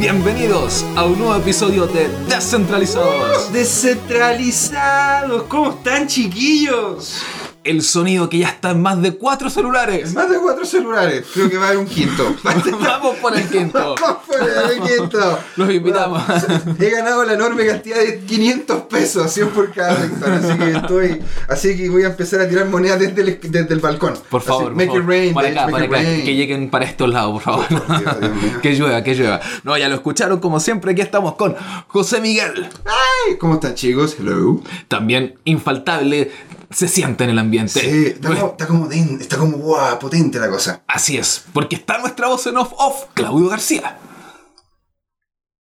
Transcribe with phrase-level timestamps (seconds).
[0.00, 3.52] Bienvenidos a un nuevo episodio de Descentralizados.
[3.52, 7.20] Descentralizados, ¿cómo están chiquillos?
[7.62, 10.14] El sonido que ya está en más de cuatro celulares.
[10.14, 12.34] Más de cuatro celulares, creo que va a haber un quinto.
[12.42, 13.94] Vamos por el quinto.
[14.00, 15.38] Vamos por el quinto.
[15.56, 16.22] Los invitamos.
[16.78, 21.22] He ganado la enorme cantidad de 500 pesos, 100 por cada lector, así que estoy,
[21.48, 24.14] así que voy a empezar a tirar monedas desde el, desde el balcón.
[24.30, 27.32] Por favor, Así, make it rain, para acá, para acá, que lleguen para estos lados,
[27.32, 27.66] por favor.
[27.68, 28.58] Dios, Dios mío.
[28.62, 29.40] que llueva, que llueva.
[29.64, 31.54] No, ya lo escucharon como siempre, aquí estamos con
[31.88, 32.68] José Miguel.
[32.86, 34.16] Ay, ¿cómo están chicos?
[34.18, 34.62] Hello.
[34.88, 36.30] También infaltable,
[36.70, 37.80] se siente en el ambiente.
[37.80, 40.82] Sí, está como, está como, está como guau, potente la cosa.
[40.86, 43.98] Así es, porque está nuestra voz en off off, Claudio García.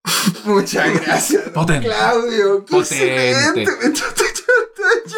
[0.45, 1.49] Muchas gracias.
[1.49, 1.87] Potente.
[1.87, 3.31] Claudio, qué Potente.
[3.31, 3.63] excelente.
[3.63, 5.13] Estoy, estoy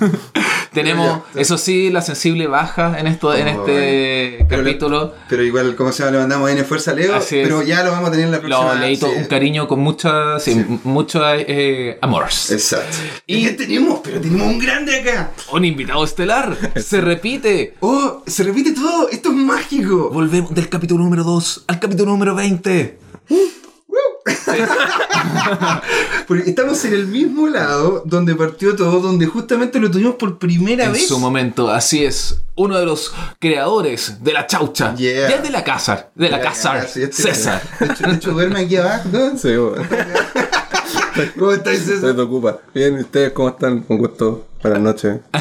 [0.00, 0.18] llorando.
[0.82, 5.14] Tenemos, eso sí, la sensible baja en esto, en este Pero le- capítulo.
[5.28, 7.20] Pero igual, como se llama, le mandamos en fuerza a Leo.
[7.28, 8.74] Pero ya lo vamos a tener en la próxima.
[8.74, 9.16] Lo leí todo sí.
[9.18, 10.64] un cariño con mucha, sí, Sí.
[10.84, 12.24] mucho eh, amor.
[12.24, 12.96] Exacto.
[13.26, 14.00] Y- ¿Y qué tenemos?
[14.02, 15.30] Pero tenemos un grande acá.
[15.52, 17.74] Un invitado estelar, se repite.
[17.80, 19.08] Oh, se repite todo.
[19.10, 20.10] Esto es mágico.
[20.10, 22.98] Volvemos del capítulo número 2 al capítulo número 20.
[26.28, 30.84] Porque estamos en el mismo lado donde partió todo, donde justamente lo tuvimos por primera
[30.86, 31.06] En vez.
[31.08, 32.38] su momento, así es.
[32.54, 34.94] Uno de los creadores de la chaucha.
[34.94, 35.28] Yeah.
[35.30, 36.86] Ya es de la casa, de la Ya, casa.
[36.86, 37.62] sí, este- César.
[37.80, 39.08] De hecho, de hecho, duerme aquí abajo.
[39.12, 39.36] ¿no?
[39.38, 39.48] Sí.
[41.38, 42.14] ¿Cómo estáis, Se César?
[42.16, 42.58] te ocupa.
[42.74, 43.84] Bien, ¿y ustedes cómo están?
[43.88, 44.46] Un gusto.
[44.62, 45.20] Buenas noches.
[45.32, 45.40] No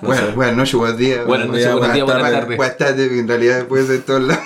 [0.08, 1.26] Bueno, buenas noches, buenos días.
[1.26, 2.56] Buenas noches, buenos días, buenas tardes.
[2.56, 4.42] Buenas tardes, en realidad puede ser todos lados.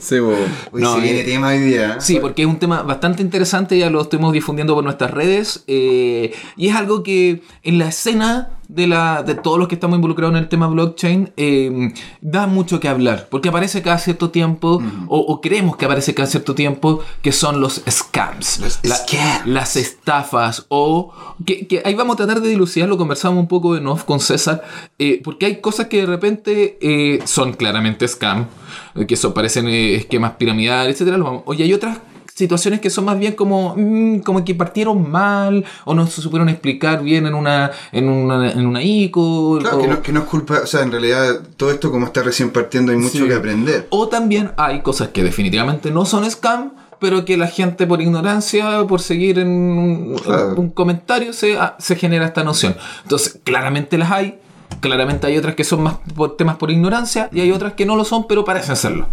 [0.00, 0.44] Sí, bueno.
[0.72, 2.00] Hoy No, se viene eh, tema hoy día.
[2.00, 6.34] Sí, porque es un tema bastante interesante, ya lo estuvimos difundiendo por nuestras redes, eh,
[6.56, 10.34] y es algo que en la escena de, la, de todos los que estamos involucrados
[10.34, 15.18] en el tema blockchain eh, da mucho que hablar, porque aparece cada cierto tiempo, o,
[15.18, 18.60] o creemos que aparece cada cierto tiempo, que son los scams.
[18.60, 19.46] Los scams.
[19.46, 21.12] Las estafas, o
[21.44, 22.98] que, que ahí vamos a tratar de dilucidar, lo
[23.40, 24.62] un poco en off con César,
[24.98, 28.46] eh, porque hay cosas que de repente eh, son claramente scam,
[28.94, 31.22] eh, que eso parecen esquemas piramidales, etcétera.
[31.46, 31.98] Oye, hay otras
[32.34, 36.50] situaciones que son más bien como, mm, como que partieron mal o no se supieron
[36.50, 40.20] explicar bien en una en una, en una ICO Claro, o, que no, que no
[40.20, 43.26] es culpa, o sea, en realidad todo esto como está recién partiendo hay mucho Sí.
[43.26, 43.86] que aprender.
[43.88, 48.84] o también hay cosas que definitivamente no son scam pero que la gente por ignorancia,
[48.86, 50.54] por seguir en un, Claro.
[50.56, 52.76] un comentario, se, ah, se genera esta noción.
[53.02, 54.38] Entonces, claramente las hay,
[54.80, 57.96] claramente hay otras que son más por temas por ignorancia y hay otras que no
[57.96, 59.08] lo son, pero parecen serlo.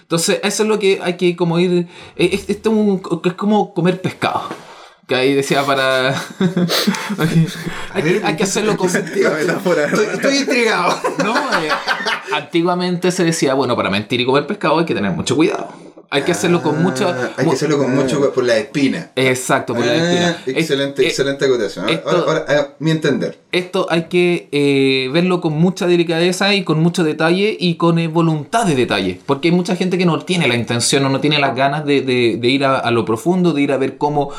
[0.00, 1.88] Entonces, eso es lo que hay que como ir.
[2.16, 4.42] eh, Es, esto es un- es como comer pescado.
[5.06, 6.14] Que ahí decía para.
[7.94, 8.88] hay, que, hay que hacerlo con.
[8.88, 10.98] Estoy, estoy intrigado.
[11.24, 11.68] No, eh,
[12.32, 15.68] antiguamente se decía, bueno, para mentir y comer pescado hay que tener mucho cuidado.
[16.14, 17.08] Hay que hacerlo con mucha.
[17.10, 19.10] Ah, Hay que hacerlo con mucho por la espina.
[19.16, 20.58] Exacto, por la Ah, espina.
[20.58, 21.84] Excelente, Eh, excelente acotación.
[21.86, 23.38] Ahora, esto- ahora, ahora, mi entender.
[23.50, 28.06] Esto hay que eh, verlo con mucha delicadeza y con mucho detalle y con eh,
[28.08, 29.18] voluntad de detalle.
[29.26, 32.00] Porque hay mucha gente que no tiene la intención o no tiene las ganas de,
[32.02, 34.30] de- de ir a, a lo profundo, de ir a ver cómo,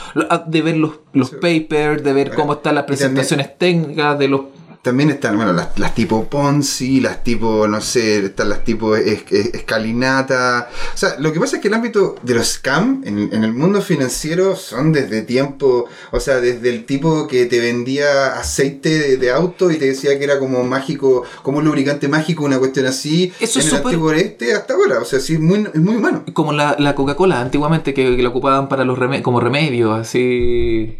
[0.48, 4.42] de ver los, los papers, de ver cómo están las presentaciones técnicas, de los
[4.86, 9.24] También están, bueno, las, las tipo Ponzi, las tipo, no sé, están las tipo es-
[9.32, 10.70] es- escalinata.
[10.94, 13.52] O sea, lo que pasa es que el ámbito de los scam en, en el
[13.52, 19.18] mundo financiero son desde tiempo, o sea, desde el tipo que te vendía aceite de,
[19.18, 22.86] de auto y te decía que era como mágico, como un lubricante mágico, una cuestión
[22.86, 25.00] así, Eso en es el antiguo oeste hasta ahora.
[25.00, 26.24] O sea, sí, es muy, es muy humano.
[26.34, 30.98] Como la, la Coca-Cola antiguamente que, que la ocupaban para los reme- como remedio, así.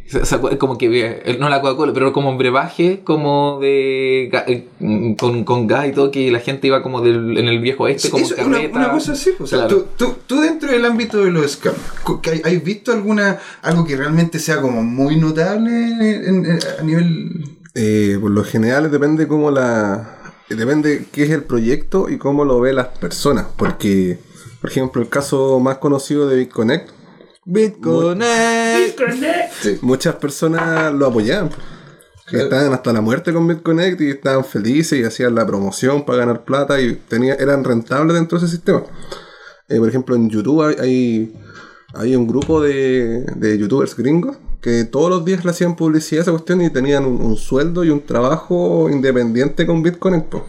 [0.60, 3.75] como que eh, no la Coca-Cola, pero como un brebaje, como de
[4.32, 7.48] ga- eh, mm, con, con gas y todo, que la gente iba como del, en
[7.48, 9.32] el viejo este, como Eso es una, cosa así.
[9.40, 9.88] O sea, Claro.
[9.98, 11.78] tú, tú, tú dentro del ámbito de los scams,
[12.44, 17.52] ¿has visto alguna algo que realmente sea como muy notable en- en- a nivel...
[17.78, 20.18] Eh, por lo general depende cómo la.
[20.50, 23.48] Depende qué es el proyecto y cómo lo ve las personas.
[23.58, 24.18] Porque,
[24.62, 26.90] por ejemplo, el caso más conocido de BitConnect,
[27.44, 28.98] BitConnect.
[29.62, 29.78] Sí.
[29.82, 31.50] muchas personas lo apoyaban.
[32.26, 32.38] Pues.
[32.38, 36.20] Que Estaban hasta la muerte con BitConnect y estaban felices y hacían la promoción para
[36.20, 38.84] ganar plata y tenía, eran rentables dentro de ese sistema.
[39.68, 41.34] Eh, por ejemplo, en YouTube hay,
[41.94, 46.22] hay, un grupo de, de youtubers gringos que todos los días le hacían publicidad a
[46.24, 50.30] esa cuestión y tenían un, un sueldo y un trabajo independiente con BitConnect.
[50.30, 50.46] po.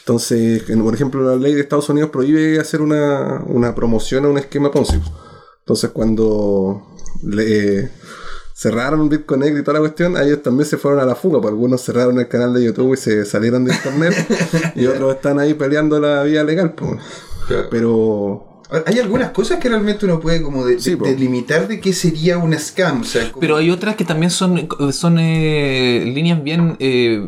[0.00, 4.28] Entonces, en- por ejemplo, la ley de Estados Unidos prohíbe hacer una, una promoción a
[4.28, 4.98] un esquema Ponzi.
[5.60, 6.82] Entonces, cuando
[7.22, 7.90] le
[8.60, 11.40] cerraron BitConnect y toda la cuestión, a ellos también se fueron a la fuga.
[11.40, 14.14] Pues algunos cerraron el canal de YouTube y se salieron de internet
[14.74, 16.74] y otros están ahí peleando la vía legal.
[16.74, 17.00] pues.
[17.70, 18.49] Pero
[18.86, 21.04] Hay algunas cosas que realmente uno puede como de- Sí, de- po.
[21.06, 23.00] delimitar de qué sería un scam.
[23.00, 27.26] O sea, como- Pero hay otras que también son, son eh, líneas bien eh,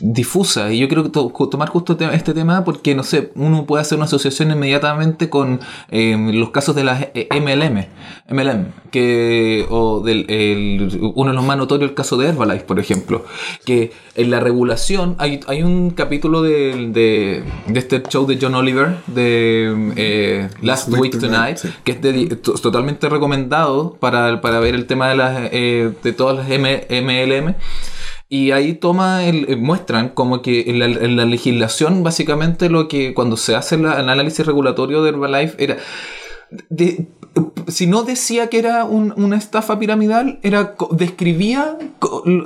[0.00, 0.72] difusas.
[0.72, 3.82] Y yo creo que to- tomar justo te- este tema porque, no sé, uno puede
[3.82, 5.60] hacer una asociación inmediatamente con
[5.90, 7.86] eh, los casos de las eh, MLM.
[8.28, 12.78] MLM que, o del, el- uno de los más notorios, el caso de Herbalife, por
[12.78, 13.24] ejemplo.
[13.64, 18.54] Que en la regulación, hay, hay un capítulo de, de, de este show de John
[18.54, 20.48] Oliver, de eh,
[20.88, 21.68] Last Week Week Tonight, Tonight, sí.
[21.84, 26.12] que es de- to- totalmente recomendado para, para ver el tema de las eh, de
[26.12, 27.54] todas las M- MLM.
[28.28, 32.88] Y ahí toma el, eh, muestran como que en la, en la legislación, básicamente lo
[32.88, 35.76] que cuando se hace la- el análisis regulatorio de Herbalife era.
[36.70, 37.06] De-
[37.68, 41.78] si no decía que era un- una estafa piramidal, era describía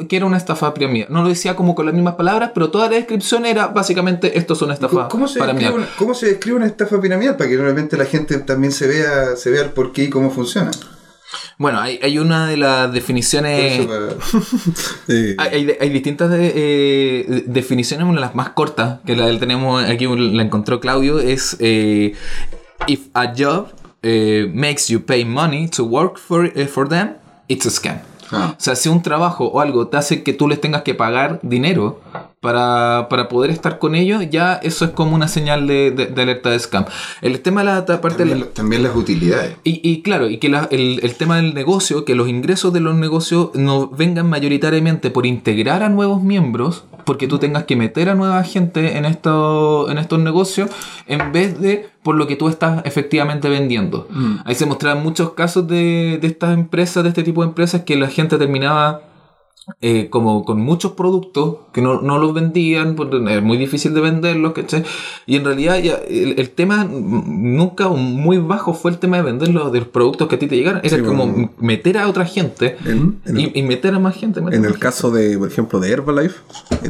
[0.09, 1.09] que era una estafa piramidal.
[1.11, 4.53] No lo decía como con las mismas palabras, pero toda la descripción era básicamente esto
[4.55, 5.59] es una estafa ¿Cómo, se piramidal.
[5.73, 7.37] describe una, ¿Cómo se describe una estafa piramidal?
[7.37, 10.31] Para que realmente la gente también se vea, se vea el por qué y cómo
[10.31, 10.71] funciona.
[11.59, 13.89] Bueno, hay, hay una de las definiciones.
[15.09, 19.83] Hay, hay- hay distintas de- eh, definiciones, una de las más cortas, que la tenemos
[19.85, 22.13] aquí, la encontró Claudio, es eh,
[22.87, 23.69] If a job
[24.09, 27.15] eh, makes you pay money to work for, eh, for them,
[27.49, 27.99] it's a scam.
[28.33, 28.55] Ah.
[28.59, 31.39] O sea, si un trabajo o algo te hace que tú les tengas que pagar
[31.43, 32.01] dinero
[32.41, 36.23] para, para poder estar con ellos, ya eso es como una señal de, de- de
[36.23, 36.85] alerta de scam.
[37.23, 39.57] El tema de la parte de la- también, también las utilidades.
[39.63, 42.81] y, y claro, y que la- el, el tema del negocio, que los ingresos de
[42.81, 48.11] los negocios no vengan mayoritariamente por integrar a nuevos miembros, porque tú tengas que meter
[48.11, 50.69] a nueva gente en, esto, en estos negocios,
[51.07, 54.09] en vez de por lo que tú estás efectivamente vendiendo.
[54.45, 57.97] Ahí se mostraban muchos casos de, de estas empresas, de este tipo de empresas, que
[57.97, 59.03] la gente terminaba
[59.81, 64.01] eh, como con muchos productos que no, no los vendían, porque es muy difícil de
[64.01, 64.85] venderlos, ¿cachai?
[65.27, 69.49] Y en realidad ya el, el tema nunca muy bajo fue el tema de vender
[69.49, 70.81] los, de los productos que a ti te llegaran.
[70.85, 71.53] Era Sí, como bueno.
[71.59, 74.41] meter a otra gente En- en y, y meter a más gente.
[74.41, 76.37] En el caso de, por ejemplo, de Herbalife,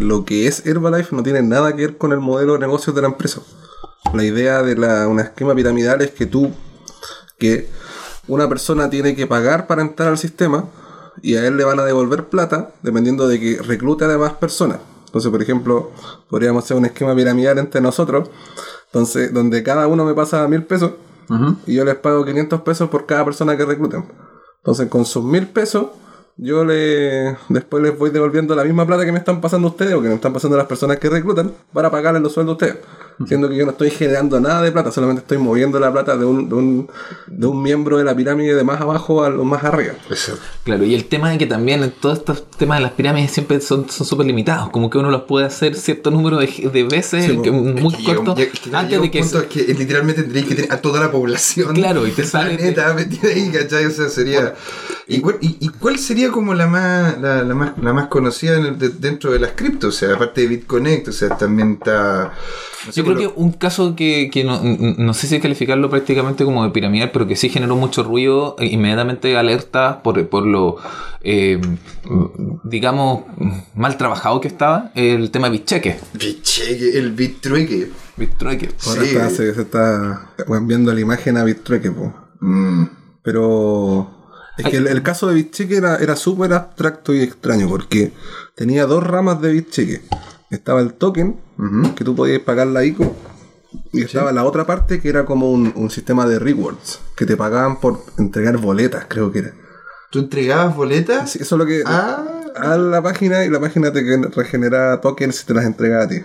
[0.01, 3.03] lo que es Herbalife no tiene nada que ver con el modelo de negocios de
[3.03, 3.41] la empresa.
[4.13, 6.51] La idea de la, un esquema piramidal es que tú,
[7.39, 7.69] que
[8.29, 10.67] una persona tiene que pagar para entrar al sistema
[11.23, 14.79] y a él le van a devolver plata dependiendo de que reclute a demás personas.
[15.07, 15.93] Entonces, por ejemplo,
[16.29, 18.29] podríamos hacer un esquema piramidal entre nosotros,
[18.87, 20.93] entonces, donde cada uno me pasa mil pesos
[21.67, 24.05] y yo les pago 500 pesos por cada persona que recluten.
[24.59, 25.87] Entonces, con sus mil pesos,
[26.37, 30.03] yo le después les voy devolviendo la misma plata que me están pasando ustedes o
[30.03, 32.85] que me están pasando las personas que reclutan para pagarles los sueldos a ustedes.
[33.27, 36.27] Siendo que yo no estoy generando nada de plata, solamente estoy moviendo la plata de
[36.27, 36.91] un, de un,
[37.29, 39.95] de un miembro de la pirámide de más abajo a lo más arriba.
[40.65, 43.61] Claro, y el tema de que también en todos estos temas de las pirámides siempre
[43.63, 47.25] son son súper limitados, como que uno los puede hacer cierto número de, de veces,
[47.25, 49.21] Sí, que- muy Es que corto, llega- es que antes de que...
[49.21, 51.75] punto es que literalmente tendréis que tener a toda la población.
[51.75, 53.87] Claro, y te sale- planeta metida ahí, ¿cachai?
[53.87, 54.55] O sea, sería.
[55.09, 58.57] ¿Y, cuál, y, y cuál sería como la más, la, la más, la más conocida
[58.59, 59.95] en el- de- dentro de las criptos?
[59.95, 62.33] O sea, aparte de BitConnect, o sea, también está.
[62.87, 66.45] No sé, Yo creo que un caso que, que no, no sé si calificarlo prácticamente
[66.45, 70.77] como de piramidal, pero que sí generó mucho ruido, e inmediatamente alerta por, por lo,
[71.23, 71.61] eh,
[72.65, 73.25] digamos,
[73.75, 75.99] mal trabajado que estaba, el tema de Bitcheque.
[76.15, 77.91] Bitcheque, el BitTrueque.
[78.17, 78.71] Bitcheque.
[78.87, 79.09] Ahora Sí.
[79.09, 82.15] está- se, se está cambiando la imagen a BitTrueque, po.
[82.41, 82.85] Mm.
[83.23, 84.11] Pero
[84.57, 88.13] es que el, el caso de BitCheque era, era súper abstracto y extraño porque
[88.55, 90.03] tenía dos ramas de BitCheque.
[90.51, 91.37] Estaba el token,
[91.97, 93.15] que tú podías pagar la ICO,
[93.93, 97.37] y estaba la otra parte que era como un, un sistema de rewards, que te
[97.37, 99.53] pagaban por entregar boletas, creo que era.
[100.11, 101.31] ¿Tú entregabas boletas?
[101.33, 101.83] Sí, eso es lo que...
[101.85, 102.25] Ah,
[102.55, 104.03] A la página y la página te
[104.35, 106.17] regeneraba tokens y te las entregaba a ti.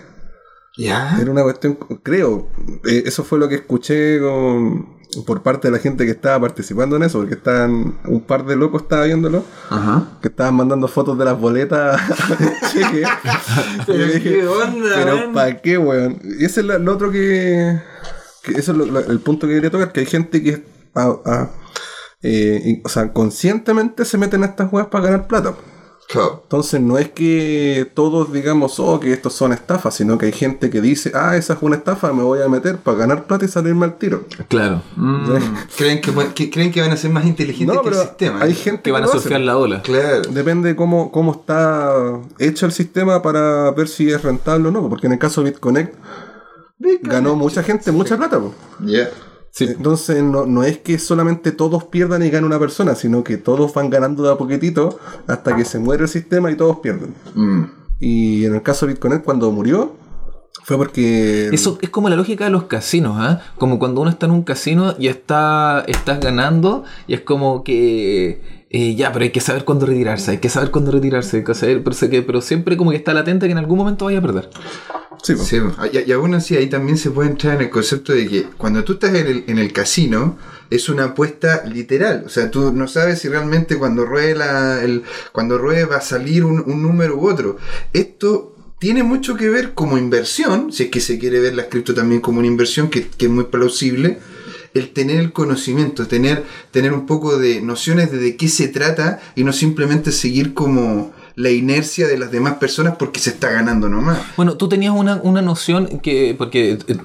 [0.78, 1.18] ya.
[1.20, 2.48] Era una cuestión, creo,
[2.86, 6.96] eh, eso fue lo que escuché con- por parte de la gente que estaba participando
[6.96, 10.08] en eso, porque estaban, un par de locos estaba viéndolo, Ajá.
[10.22, 12.00] que estaban mandando fotos de las boletas
[12.72, 13.02] cheque.
[13.88, 15.32] Yo dije, ¿Qué onda, Pero?
[15.32, 16.18] ¿para qué, weón?
[16.38, 17.80] Y ese es lo, lo otro que,
[18.42, 20.64] que eso es lo- lo- el punto que quería tocar, que hay gente que
[20.94, 21.50] ah, ah,
[22.22, 25.54] eh, y- o sea, conscientemente se meten a estas weas para ganar plata.
[26.12, 26.40] Claro.
[26.42, 30.68] Entonces no es que todos digamos, oh, que estos son estafas, sino que hay gente
[30.68, 33.48] que dice, ah, esa es una estafa, me voy a meter para ganar plata y
[33.48, 34.24] salirme al tiro.
[34.48, 34.82] Claro.
[34.96, 35.24] Mm,
[35.78, 38.42] ¿Creen, que, que- ¿Creen que van a ser más inteligentes No, que el sistema?
[38.42, 39.80] hay gente Que van a surfear la ola.
[39.80, 40.22] Claro.
[40.30, 41.94] Depende de cómo, cómo está
[42.38, 45.50] hecho el sistema para ver si es rentable o no, porque en el caso de
[45.50, 45.94] BitConnect
[47.02, 48.38] ganó mucha gente mucha plata.
[48.38, 48.52] po.
[49.52, 49.66] Sí.
[49.66, 53.72] Entonces no, no es que solamente todos pierdan y gane una persona, sino que todos
[53.74, 57.14] van ganando de a poquitito hasta que se muere el sistema y todos pierden.
[57.34, 57.64] Mm.
[58.00, 59.94] Y en el caso de BitConnect, cuando murió,
[60.64, 61.48] Fue porque.
[61.52, 63.40] Eso es como la lógica de los casinos, ¿ah?
[63.58, 68.62] Como cuando uno está en un casino y está, estás ganando y es como que...
[68.70, 71.54] eh, ya, pero hay que saber cuándo retirarse, hay que saber cuándo retirarse, hay que
[71.54, 74.18] saber, pero, sé que- pero siempre como que está latente que en algún momento vaya
[74.18, 74.48] a perder.
[75.22, 75.36] Sí.
[75.36, 75.58] Sí,
[75.92, 78.82] y, y aún así ahí también se puede entrar en el concepto de que cuando
[78.82, 80.36] tú estás en el, en el casino
[80.70, 85.02] es una apuesta literal, o sea, tú no sabes si realmente cuando ruede, la, el,
[85.32, 87.58] cuando ruede va a salir un, un número u otro.
[87.92, 88.51] Esto
[88.82, 92.20] tiene mucho que ver como inversión, si es que se quiere ver las cripto también
[92.20, 94.18] como una inversión, que, que es muy plausible,
[94.74, 99.20] el tener el conocimiento, tener, tener un poco de nociones de, de qué se trata
[99.36, 103.88] y no simplemente seguir como la inercia de las demás personas porque se está ganando
[103.88, 104.18] nomás.
[104.36, 106.96] Bueno, tú tenías una, una noción que, porque eh,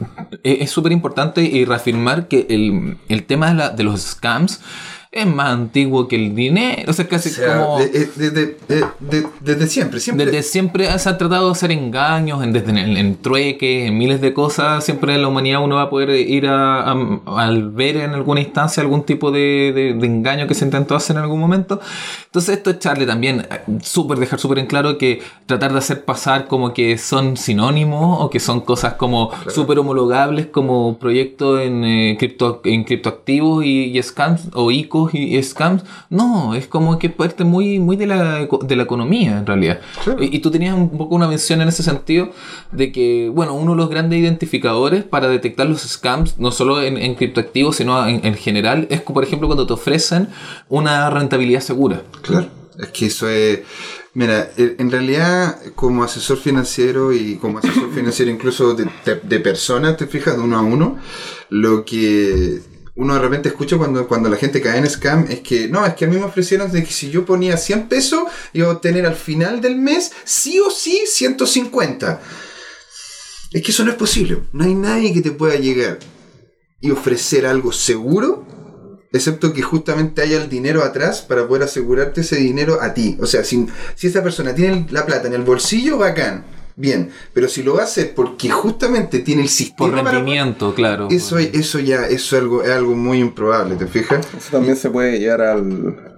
[0.43, 4.61] eh, es súper importante y reafirmar que el, el tema de, la- de los scams
[5.21, 7.79] es más antiguo que el dinero, o sea, casi O sea, como...
[7.79, 10.25] de- de- de- de- de- desde siempre, siempre.
[10.25, 14.21] Desde siempre se ha tratado de hacer engaños, en, desde en, en trueques, en miles
[14.21, 14.83] de cosas.
[14.83, 16.97] Siempre en la humanidad uno va a poder ir a, a-
[17.37, 21.39] al ver en alguna instancia algún tipo de, engaño que se intentó hacer en algún
[21.39, 21.79] momento.
[22.25, 26.05] Entonces esto es echarle también, eh, súper dejar súper en claro que tratar de hacer
[26.05, 31.83] pasar como que son sinónimos o que son cosas como súper homologables como proyectos en,
[31.83, 35.83] eh, cripto, en criptoactivos y, y scams o ICOs y, y scams.
[36.09, 39.79] No, es como que parte muy, muy de, la, de la economía en realidad.
[40.19, 42.29] Y, y tú tenías un poco una mención en ese sentido
[42.71, 46.97] de que, bueno, uno de los grandes identificadores para detectar los scams, no solo en,
[46.97, 50.29] en criptoactivos, sino en, en general, es por ejemplo cuando te ofrecen
[50.69, 52.01] una rentabilidad segura.
[52.21, 52.47] Claro.
[52.79, 53.61] Es que eso es.
[54.13, 59.95] Mira, en realidad, como asesor financiero y como asesor financiero incluso de, de- de personas,
[59.97, 60.97] te fijas, de uno a uno,
[61.49, 62.59] lo que
[62.97, 65.93] uno de repente escucha cuando, cuando la gente cae en scam es que, no, es
[65.93, 68.23] que a mí me ofrecieron de que si yo ponía 100 pesos,
[68.53, 72.21] iba a obtener al final del mes, sí o sí, 150.
[73.53, 74.39] Es que eso no es posible.
[74.51, 75.99] No hay nadie que te pueda llegar
[76.81, 78.45] y ofrecer algo seguro
[79.13, 83.17] excepto que justamente haya el dinero atrás para poder asegurarte ese dinero a ti.
[83.21, 86.45] O sea, si, si esa persona tiene la plata en el bolsillo, bacán,
[86.77, 91.07] bien, pero si lo hacer porque justamente tiene el sistema Por para- rendimiento, claro.
[91.11, 94.25] eso, eso ya eso es algo, es algo muy improbable, ¿te fijas?
[94.37, 96.13] Eso también se puede llegar al.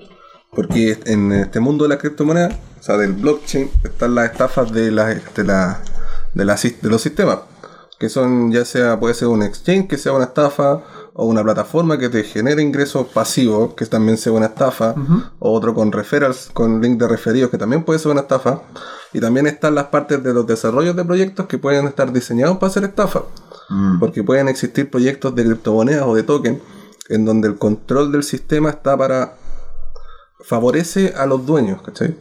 [0.51, 2.50] Porque en este mundo de la criptomoneda,
[2.80, 5.82] o sea, del blockchain, están las estafas de, la, de, la,
[6.34, 7.39] de, la de los sistemas.
[8.00, 10.82] Que son, ya sea, puede ser un exchange que sea una estafa,
[11.22, 14.96] o una plataforma que te genere ingresos pasivos, que también sea una estafa,
[15.40, 18.62] o otro con referrals, con link de referidos, que también puede ser una estafa.
[19.12, 22.70] Y también están las partes de los desarrollos de proyectos que pueden estar diseñados para
[22.70, 23.24] hacer estafa.
[24.00, 26.62] Porque pueden existir proyectos de criptomonedas o de token
[27.10, 29.34] en donde el control del sistema está para
[30.42, 32.16] favorece a los dueños, ¿cachai?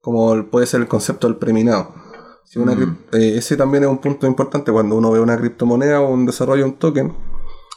[0.00, 1.94] Como puede ser el concepto del preminado.
[2.44, 6.00] Si una crip- eh, ese también es un punto importante cuando uno ve una criptomoneda
[6.02, 7.14] o un desarrollo de un token,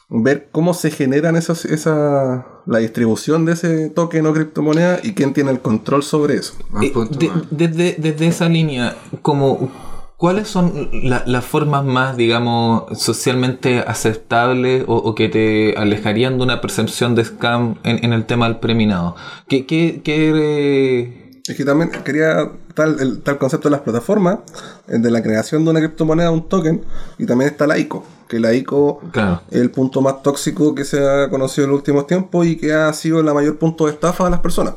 [0.09, 5.33] ver cómo se generan esos, esa, la distribución de ese token o criptomoneda y quién
[5.33, 6.53] tiene el control sobre eso.
[6.81, 9.69] Eh, de- desde, desde esa línea, como
[10.15, 16.43] ¿cuáles son la- las formas más, digamos, socialmente aceptables o, o que te alejarían de
[16.43, 19.15] una percepción de scam en, en el tema del preminado?
[19.49, 24.39] ¿Qué, qué, qué, Es que también quería tal el tal concepto de las plataformas,
[24.87, 26.83] de la creación de una criptomoneda, un token,
[27.17, 29.41] y también está la ICO, que la ICO Claro.
[29.49, 32.73] es el punto más tóxico que se ha conocido en los últimos tiempos y que
[32.73, 34.73] ha sido el mayor punto de estafa a las personas.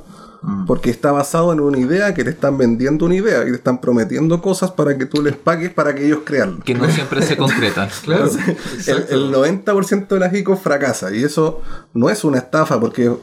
[0.66, 3.78] Porque está basado en una idea que te están vendiendo una idea y te están
[3.78, 6.60] prometiendo cosas para que tú les pagues para que ellos crean.
[6.62, 7.90] que no siempre se concretan?
[8.04, 8.30] Claro.
[8.86, 11.60] El, el 90% de las ICO fracasa y eso
[11.92, 13.14] no es una estafa porque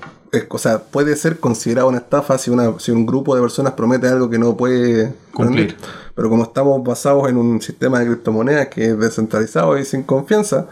[0.49, 4.07] o sea, puede ser considerado una estafa si, una, si un grupo de personas promete
[4.07, 5.67] algo que no puede Cumplir.
[5.69, 5.77] rendir.
[6.15, 10.67] Pero como estamos basados en un sistema de criptomonedas que es descentralizado y sin confianza,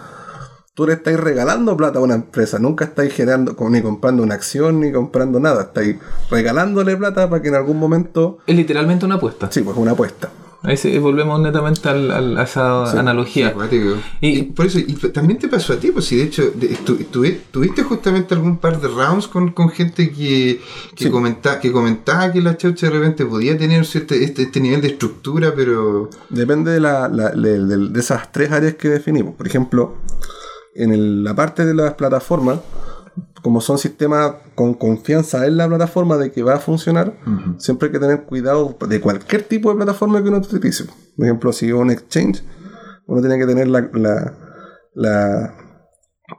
[0.74, 4.79] tú le estáis regalando plata a una empresa, nunca estáis generando ni comprando una acción
[4.81, 5.97] ni comprando nada, estáis
[6.29, 9.50] regalándole plata para que en algún momento, Es literalmente una apuesta.
[9.51, 10.29] sí, pues una apuesta.
[10.65, 13.53] Ahí sí, volvemos netamente al- al- a esa analogía.
[14.22, 16.69] Y- Y, por eso, y también te pasó a ti, pues si de hecho de-
[16.86, 20.62] tu- tuvi- tuviste justamente algún par de rounds con, con gente que,
[20.95, 21.10] que, Sí.
[21.10, 24.88] comenta- que comentaba que la chaucha de repente podía tener cierto, este, este nivel de
[24.89, 29.36] estructura, pero Depende de, la, la- de, de- de esas tres áreas que definimos.
[29.36, 29.95] Por ejemplo,
[30.74, 32.60] en el- la parte de las plataformas,
[33.46, 37.14] como son sistemas con confianza en la plataforma de que va a funcionar,
[37.60, 40.86] siempre hay que tener cuidado de cualquier tipo de plataforma que uno utilice.
[41.16, 42.44] Por ejemplo, si es un exchange,
[43.06, 44.34] uno tiene que tener la, la-
[44.96, 45.54] la-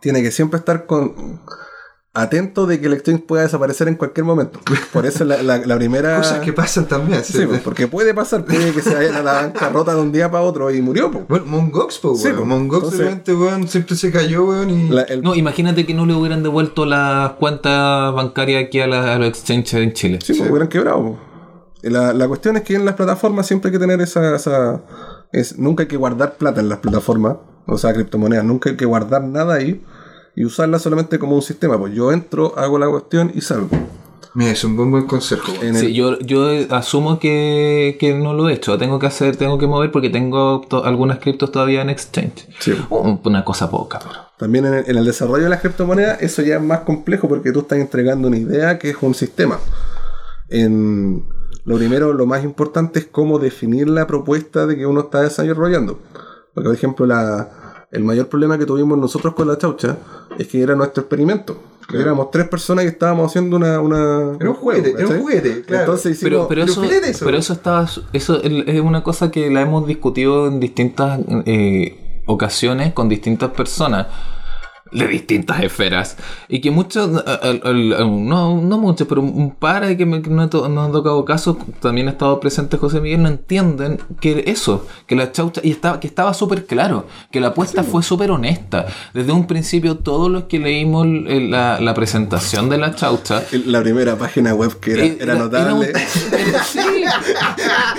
[0.00, 1.40] tiene que siempre estar con
[2.16, 4.58] atento de que el exchange pueda desaparecer en cualquier momento.
[4.92, 6.16] Por eso la, la, la primera...
[6.16, 7.22] Cosas que pasan también.
[7.22, 10.30] Sí, pues, porque puede pasar, puede que se vaya a la bancarrota de un día
[10.30, 11.10] para otro y murió.
[11.10, 11.28] pues.
[11.28, 12.38] Bueno, Mongox, po, Sí, weón.
[12.38, 12.44] po.
[12.46, 14.88] Mongox Entonces- de repente, weón, siempre se cayó, weón, y...
[14.88, 19.14] La- el- No, imagínate que no le hubieran devuelto las cuentas bancarias aquí a, la-
[19.14, 20.18] a los exchanges en Chile.
[20.24, 20.96] Sí, pues hubieran quebrado.
[21.02, 21.18] po.
[21.82, 24.82] Y La, la cuestión es que en las plataformas siempre hay que tener esa, esa-
[25.32, 28.86] es, nunca hay que guardar plata en las plataformas, o sea, criptomonedas, nunca hay que
[28.86, 29.84] guardar nada ahí
[30.36, 31.76] y usarla solamente como un sistema.
[31.78, 33.68] Pues yo entro, hago la cuestión y salgo.
[34.34, 35.50] Mira, es un buen buen consejo.
[35.60, 38.76] Sí, el- yo, yo asumo que, que no lo he hecho.
[38.76, 42.46] Tengo que hacer, tengo que mover porque tengo to- algunas criptos todavía en exchange.
[42.60, 42.74] Sí.
[42.90, 44.14] Un- Una cosa poca, pero.
[44.38, 47.50] También en el, en el desarrollo de las criptomonedas, eso ya es más complejo porque
[47.50, 49.58] tú estás entregando una idea que es un sistema.
[50.50, 51.24] En,
[51.64, 55.98] lo primero, lo más importante es cómo definir la propuesta de que uno está desarrollando.
[56.54, 57.48] Porque, por ejemplo, la,
[57.96, 59.96] el mayor problema que tuvimos nosotros con la chaucha
[60.38, 61.58] es que era nuestro experimento.
[61.86, 62.02] Claro.
[62.02, 65.82] Éramos tres personas que estábamos haciendo una, una- Era un juguete, era un juguete, claro.
[65.84, 67.24] Entonces Pero, hicimos, pero, pero eso, eso.
[67.24, 67.88] pero eso estaba.
[68.12, 74.08] Eso es una cosa que la hemos discutido en distintas eh, ocasiones con distintas personas
[74.92, 76.16] de distintas esferas.
[76.48, 80.20] Y que muchos al- al- al- no, no muchos pero un par de que me,
[80.20, 84.44] no, to- no han tocado casos también ha estado presente José Miguel no entienden que
[84.46, 88.30] eso que la chaucha y estaba que estaba súper claro que la apuesta fue súper
[88.30, 88.86] honesta.
[89.12, 94.16] Desde un principio todos los que leímos la, la presentación de la chaucha la primera
[94.16, 95.72] página web que era, eh, era notable.
[95.72, 96.78] un, era- sí,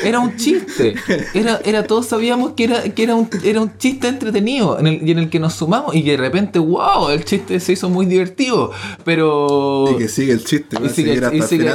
[0.04, 0.96] era un chiste.
[1.34, 5.08] Era, era, todos sabíamos que era, que era un, era un chiste entretenido en el,
[5.08, 7.89] y en el que nos sumamos y que de repente, wow, el chiste se hizo
[7.89, 8.72] muy divertido.
[9.04, 9.86] Pero.
[9.92, 11.32] Y que sigue el chiste, el final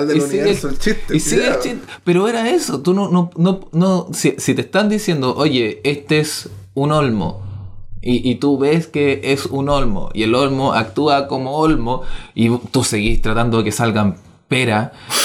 [0.07, 1.17] del y sigue el chiste.
[1.17, 1.81] y sigue el chiste.
[2.05, 2.81] Pero era eso.
[2.81, 7.43] Tú no, no, no, no si, si te están diciendo, oye, este es un olmo.
[8.01, 10.11] Y, y tú ves que es un olmo.
[10.13, 12.03] Y el olmo actúa como olmo.
[12.35, 14.17] Y tú seguís tratando de que salgan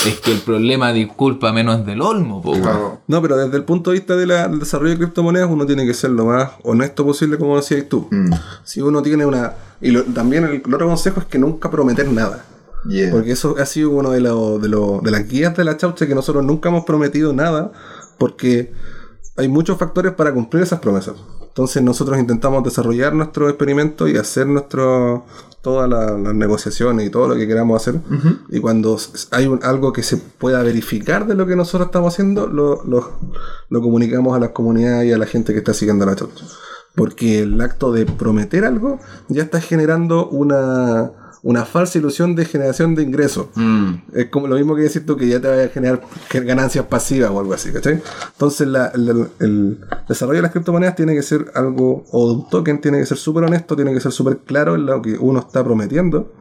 [0.06, 2.42] Es que el problema, disculpa, menos es del olmo.
[2.42, 2.62] po, weón.
[2.64, 3.02] Claro.
[3.08, 5.94] No, pero desde el punto de vista de del desarrollo de criptomonedas, uno tiene que
[5.94, 8.08] ser lo más honesto posible, como decías tú.
[8.12, 8.32] Mm.
[8.64, 9.54] Si uno tiene una.
[9.82, 12.46] Y lo- también el, el otro consejo es que nunca prometer nada.
[12.88, 13.12] Yeah.
[13.12, 16.08] Porque eso ha sido uno de, lo- de, lo- de las guías de la chaucha
[16.08, 17.72] que nosotros nunca hemos prometido nada,
[18.18, 18.72] porque
[19.38, 21.16] hay muchos factores para cumplir esas promesas.
[21.48, 25.26] Entonces nosotros intentamos desarrollar nuestro experimento y hacer nuestro
[25.62, 28.00] todas la- las negociaciones y todo lo que queramos hacer.
[28.50, 28.98] Y cuando
[29.32, 33.12] hay un- algo que se pueda verificar de lo que nosotros estamos haciendo, lo, lo-
[33.70, 36.46] lo comunicamos a las comunidades y a la gente que está siguiendo la chaucha.
[36.96, 41.12] Porque el acto de prometer algo ya está generando una,
[41.48, 43.48] una falsa ilusión de generación de ingresos.
[43.56, 43.94] Mm.
[44.14, 46.86] Es como lo mismo que decir tú que ya te vaya a generar ge- ganancias
[46.88, 48.02] pasivas o algo así, ¿cachai?
[48.34, 49.80] Entonces la- el, el
[50.10, 53.18] desarrollo de las criptomonedas tiene que ser algo, o de un token tiene que ser
[53.18, 56.34] súper honesto, tiene que ser súper claro en lo que uno está prometiendo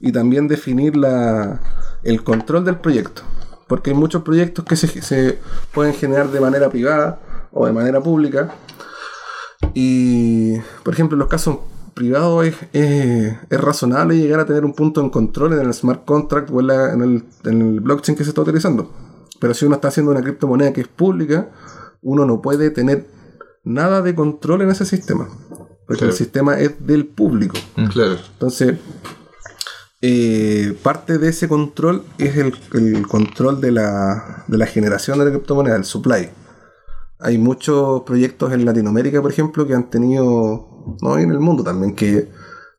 [0.00, 1.60] y también definir la,
[2.02, 3.22] el control del proyecto.
[3.68, 5.38] Porque hay muchos proyectos que se, se
[5.72, 7.20] pueden generar de manera privada
[7.52, 8.52] o de manera pública.
[9.74, 11.58] Y, por ejemplo, en los casos
[11.94, 16.04] privados es, es- es razonable llegar a tener un punto en control en el smart
[16.04, 18.90] contract o en, la- en el, en el blockchain que se está utilizando.
[19.40, 21.50] Pero si uno está haciendo una criptomoneda que es pública,
[22.02, 23.06] uno no puede tener
[23.64, 25.28] nada de control en ese sistema.
[25.86, 26.12] Porque Claro.
[26.12, 27.56] el sistema es del público.
[27.92, 28.16] Claro.
[28.32, 28.74] Entonces,
[30.00, 35.24] eh, parte de ese control es el, el control de la, de la generación de
[35.26, 36.28] la criptomoneda, el supply.
[37.20, 41.62] Hay muchos proyectos en Latinoamérica, por ejemplo, que han tenido, no y en el mundo
[41.64, 42.28] también, que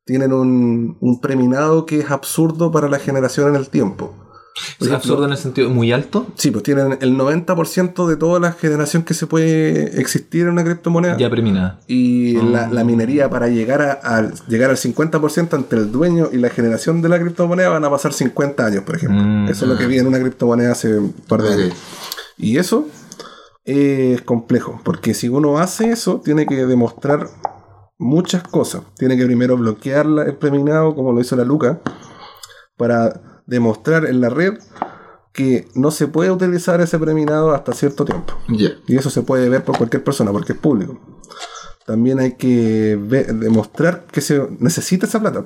[0.05, 4.13] tienen un, un preminado que es absurdo para la generación en el tiempo.
[4.79, 6.27] Es absurdo en el sentido muy alto.
[6.35, 10.63] Sí, pues tienen el 90% de toda la generación que se puede existir en una
[10.63, 11.17] criptomoneda.
[11.17, 11.81] Ya preminada.
[11.87, 16.37] Y la, la minería para llegar, a, al- llegar al 50% entre el dueño y
[16.37, 19.19] la generación de la criptomoneda van a pasar 50 años, por ejemplo.
[19.21, 19.49] Mm.
[19.49, 21.73] Eso es lo que vi en una criptomoneda hace un par de años.
[22.37, 22.87] Y eso
[23.65, 27.27] es complejo, porque si uno hace eso, tiene que demostrar
[27.97, 28.83] muchas cosas.
[28.97, 31.81] Tiene que primero bloquear el preminado, como lo hizo la Luca,
[32.77, 34.55] para demostrar en la red
[35.31, 38.33] que no se puede utilizar ese preminado hasta cierto tiempo.
[38.47, 40.97] Y eso se puede ver por cualquier persona porque es público.
[41.85, 45.45] También hay que demostrar que se necesita esa plata.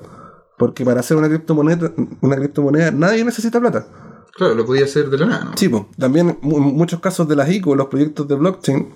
[0.57, 3.87] Porque para hacer una criptomoneda, una criptomoneda nadie necesita plata.
[4.35, 5.51] Claro, lo podía hacer de la nada, ¿no?
[5.57, 8.87] Sí, también en muchos casos de las ICO, los proyectos de blockchain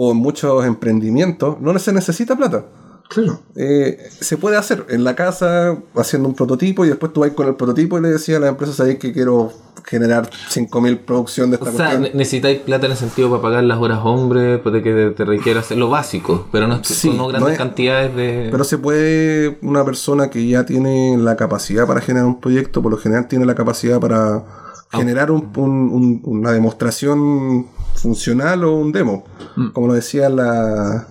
[0.00, 2.64] o en muchos emprendimientos, no se necesita plata.
[3.10, 3.40] Claro.
[3.56, 7.46] Eh, se puede hacer en la casa haciendo un prototipo y después tú vas con
[7.48, 9.50] el prototipo y le decías a la empresa, sabéis que quiero
[9.84, 12.16] generar 5.000 producción de esta O sea, cuestión.
[12.18, 15.78] necesitáis plata en el sentido para pagar las horas hombre, puede que te requiera hacer
[15.78, 18.48] lo básico, pero no, Sí, no grandes no es- cantidades de...
[18.50, 22.92] Pero se puede, una persona que ya tiene la capacidad para generar un proyecto, por
[22.92, 24.44] lo general tiene la capacidad para
[24.92, 27.66] generar un- un- un- una demostración
[27.98, 29.24] funcional o un demo.
[29.72, 31.06] Como lo decía la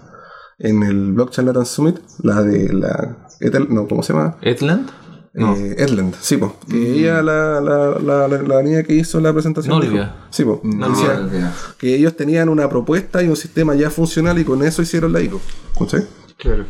[0.59, 3.17] en el Blockchain Latam Summit, la de la...
[3.39, 4.37] Ethel- no, ¿cómo se llama?
[4.41, 4.89] ¿Edland?
[5.33, 5.55] No.
[5.55, 6.51] Eh, Edland, sí, pues.
[6.67, 9.75] Que ella, la, la, la, la, niña que hizo la presentación.
[9.79, 9.91] Nolvia.
[10.05, 10.59] dijo- Sí, pues.
[10.63, 14.63] No, decía no, que ellos tenían una propuesta y un sistema ya funcional y con
[14.63, 15.39] eso hicieron la ICO.
[15.77, 16.05] ¿Cachai?
[16.39, 16.65] Claro.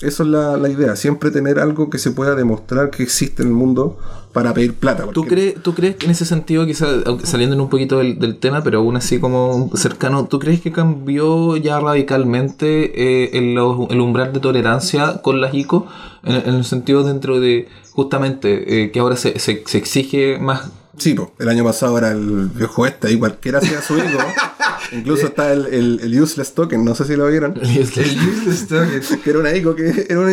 [0.00, 3.48] Eso es la, la idea, siempre tener algo que se pueda demostrar que existe en
[3.50, 3.98] el mundo
[4.32, 5.06] para pedir plata.
[5.12, 6.88] ¿Tú, crees, ¿Tú crees que en ese sentido, quizás
[7.24, 11.56] saliendo un poquito del, del tema, pero aún así como cercano, ¿tú crees que cambió
[11.56, 13.58] ya radicalmente eh, el,
[13.90, 15.86] el umbral de tolerancia con las ICO?
[16.22, 20.70] En, en el sentido dentro de, justamente, eh, que ahora se, se, se exige más...
[20.96, 24.18] Sí, pues, el año pasado era el viejo este y cualquiera hacía su ICO.
[24.92, 27.54] Incluso está el, el, el useless token, no sé si lo vieron.
[27.60, 29.00] El useless token.
[29.22, 30.32] Que era una ICO, que era una,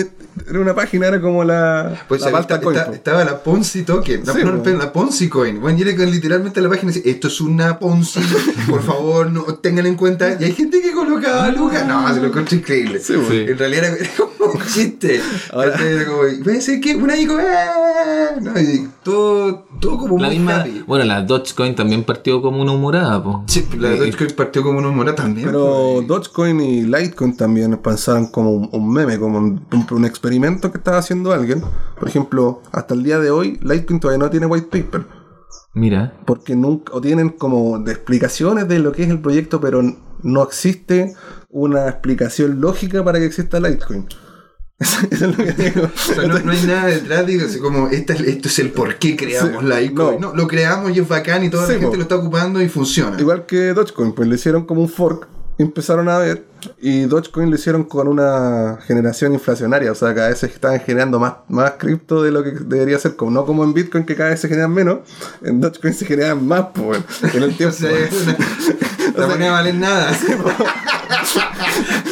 [0.50, 2.94] era una página, era como la, Pues la está- Coin, está- po.
[2.96, 4.70] estaba la Ponzi Token, la, Sí, no, po.
[4.70, 5.60] la Ponzi Coin.
[5.62, 8.20] Bueno, llega literalmente a la página y dice, esto es una Ponzi,
[8.70, 10.38] por favor, no tengan en cuenta.
[10.40, 11.86] Y hay gente que colocaba lucas.
[11.88, 13.00] No, se lo encuentro increíble.
[13.00, 13.14] Sí.
[13.30, 13.46] Sí.
[13.48, 15.22] En realidad era, era como un chiste.
[15.52, 17.40] Ahora- Era como, ¿puede ser que una ICO?
[17.40, 17.46] ¡eh!
[18.42, 20.84] No, y todo, todo como La muy misma, happy.
[20.88, 23.44] bueno, la Dogecoin también partió como una humorada, po.
[23.48, 25.48] Sí, la Y- Dogecoin partió como una mora también.
[25.48, 26.02] Pero.
[26.06, 30.78] Dogecoin y Litecoin también pensaban como un, un meme, como un, un- un experimento que
[30.78, 31.62] estaba haciendo alguien.
[32.00, 35.06] Por ejemplo, hasta el día de hoy, Litecoin todavía no tiene white paper.
[35.74, 39.82] Mira, Porque nunca, o tienen como de explicaciones de lo que es el proyecto, pero
[40.24, 41.14] no existe
[41.50, 44.08] una explicación lógica para que exista Litecoin.
[45.12, 45.90] Eso es lo que digo.
[45.94, 48.72] O sea, no, no hay nada detrás, digo, así como esta es- esto es el
[48.72, 50.18] por qué creamos Sí, la ICO.
[50.20, 50.30] no.
[50.30, 50.36] No.
[50.36, 51.96] lo creamos y es bacán y toda Sí, la gente po.
[51.98, 53.20] lo está ocupando y funciona.
[53.20, 56.46] Igual que Dogecoin, pues le hicieron como un fork, empezaron a ver,
[56.80, 61.20] y Dogecoin lo hicieron con una generación inflacionaria, o sea, cada vez se estaban generando
[61.20, 64.30] más, más cripto de lo que debería ser, como no como en Bitcoin que cada
[64.30, 65.00] vez se generan menos,
[65.42, 67.00] en Dogecoin se generan más, pues,
[67.34, 67.76] en el O tiempo.
[67.76, 68.38] sea, es una-
[69.18, 70.12] la moneda vale nada.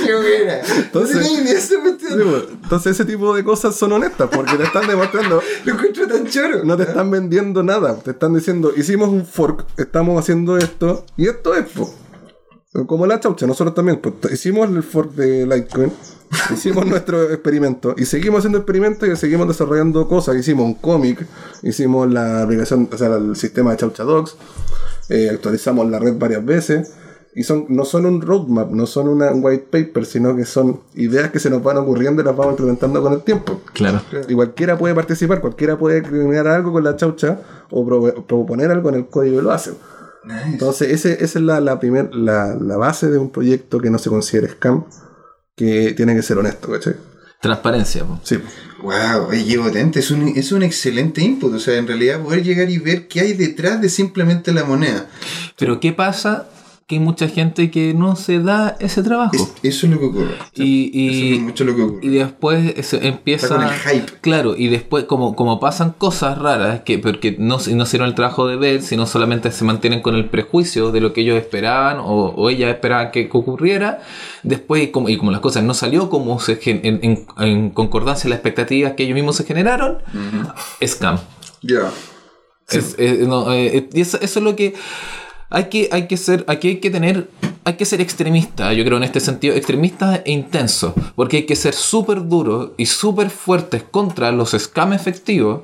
[0.05, 0.60] Qué buena.
[0.77, 1.27] Entonces-
[2.23, 2.43] pues.
[2.63, 6.63] Entonces ese tipo de cosas son honestas, porque te están demostrando, Lo encuentro tan choro.
[6.63, 11.27] no te están vendiendo nada, te están diciendo, hicimos un fork, estamos haciendo esto, y
[11.27, 11.65] esto es.
[12.88, 15.93] Como la chaucha, nosotros también, pues hicimos el fork de Litecoin,
[16.53, 20.36] hicimos nuestro experimento y seguimos haciendo experimentos y seguimos desarrollando cosas.
[20.36, 21.25] Hicimos un cómic,
[21.63, 24.36] hicimos la aplicación, o sea, el sistema de Chaucha Dogs,
[25.08, 26.91] eh, actualizamos la red varias veces
[27.36, 30.82] y son no son un roadmap, no son una, un white paper, sino que son
[30.95, 33.62] ideas que se nos van ocurriendo y las vamos implementando con el tiempo.
[33.74, 34.02] claro.
[34.30, 38.89] Y cualquiera puede participar, cualquiera puede crear algo con la chaucha o pro- proponer algo
[38.89, 39.71] en el código y lo hace.
[40.24, 40.41] Nice.
[40.54, 44.00] Entonces, ese, esa es la, la, primer, la, la base de un proyecto que no
[44.00, 44.86] se considere scam,
[45.56, 46.95] que tiene que ser honesto, ¿cachai?
[47.41, 48.19] Transparencia, po.
[48.24, 48.39] Sí.
[48.82, 50.00] Wow, oye, potente.
[50.00, 51.54] Es un, es un excelente input.
[51.54, 55.08] O sea, en realidad poder llegar y ver qué hay detrás de simplemente la moneda.
[55.60, 56.48] Pero ¿qué pasa?
[56.88, 59.32] Que hay mucha gente que no se da ese trabajo.
[59.34, 60.36] Es- eso es lo que ocurre.
[60.54, 62.00] y, y- eso es mucho lo que ocurre.
[62.06, 64.12] y después se empieza Está con el hype.
[64.21, 68.45] claro y después como, como pasan cosas raras que porque no, no hicieron el trabajo
[68.48, 72.28] de ver sino solamente se mantienen con el prejuicio de lo que ellos esperaban o,
[72.28, 74.04] o ellas esperaban que, ocurriera
[74.43, 78.28] después y como, y como las cosas no salió como se en, en- en concordancia
[78.28, 79.98] a las expectativas que ellos mismos se generaron
[80.86, 81.17] scam
[81.63, 81.89] Ya.
[82.69, 84.76] es- eh, no, eh, eso es lo que
[85.49, 87.29] hay que, hay que ser, aquí hay que tener,
[87.63, 91.55] hay que ser extremista, yo creo en este sentido, extremista e intenso, porque hay que
[91.55, 95.62] ser súper duros y súper fuertes contra los scam efectivos.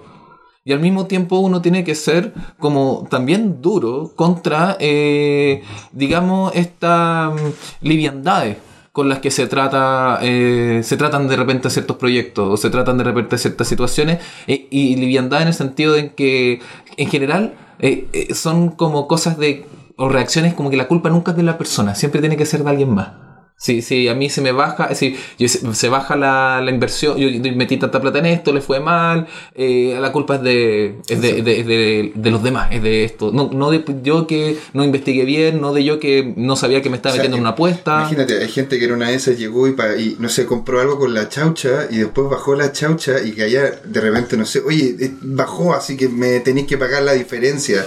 [0.63, 7.33] Y al mismo tiempo uno tiene que ser como también duro contra, eh, digamos, estas
[7.33, 7.37] mm,
[7.81, 8.57] liviandades
[8.91, 12.97] con las que se trata eh, se tratan de repente ciertos proyectos o se tratan
[12.97, 16.59] de repente ciertas situaciones eh, y liviandad en el sentido de que
[16.97, 19.65] en general eh, eh, son como cosas de
[20.01, 22.63] o reacciones como que la culpa nunca es de la persona siempre tiene que ser
[22.63, 23.09] de alguien más.
[23.63, 27.27] Si sí, a mí se me baja si yo- se, baja la, la inversión yo
[27.55, 31.43] metí tanta plata en esto le fue mal eh, la culpa es de es de,
[31.43, 33.29] de- de- de los demás es de esto.
[33.31, 36.89] No, no de yo que no investigué bien no de yo que no sabía que
[36.89, 37.99] me estaba O sea, metiendo en una apuesta.
[37.99, 40.81] Imagínate, hay gente que era una de esas llegó y, pa- y no sé, compró
[40.81, 44.45] algo con la chaucha y después bajó la chaucha y que allá de repente, no
[44.47, 47.85] sé, oye, eh, bajó, así que me tenéis que pagar la diferencia.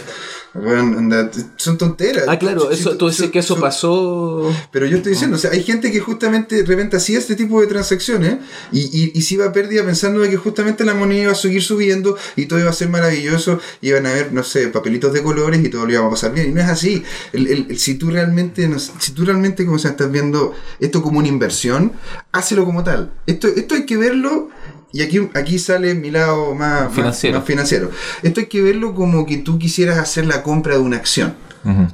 [1.57, 2.25] Son tonteras.
[2.29, 4.53] Ah, claro, eso, tú si- que eso pasó.
[4.71, 7.61] Pero yo estoy diciendo, o sea, hay gente que justamente de repente hacía este tipo
[7.61, 8.37] de transacciones
[8.71, 11.37] y, y, y se iba a pérdida pensando de que justamente la moneda iba a
[11.37, 15.23] seguir subiendo y todo iba a ser maravilloso, iban a haber, no sé, papelitos de
[15.23, 16.51] colores y todo lo iba a pasar bien.
[16.51, 17.03] Y no es así.
[17.33, 21.03] El, el- el- si tú realmente, no si tú realmente, como se estás viendo esto
[21.03, 21.93] como una inversión,
[22.33, 23.11] hácelo como tal.
[23.27, 24.51] Esto, esto hay que verlo.
[24.95, 27.39] Y aquí, aquí sale mi lado más Financiero.
[27.39, 27.91] más financiero.
[28.23, 31.35] Esto hay que verlo como que tú quisieras hacer la compra de una acción.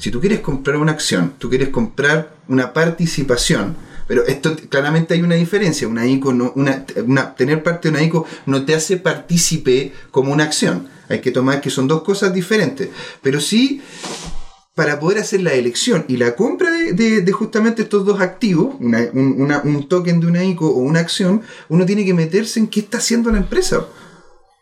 [0.01, 3.77] Si tú quieres comprar una acción, tú quieres comprar una participación,
[4.09, 5.87] pero esto claramente hay una diferencia.
[5.89, 10.33] Una ICO no, una, una- tener parte de una ICO no te hace partícipe como
[10.33, 10.89] una acción.
[11.09, 12.89] Hay que tomar que son dos cosas diferentes.
[13.23, 13.81] Pero sí,
[14.81, 18.77] para poder hacer la elección y la compra de, de- de justamente estos dos activos,
[18.81, 22.59] una- un, una- un token de una ICO o una acción, uno tiene que meterse
[22.61, 23.85] en qué está haciendo la empresa.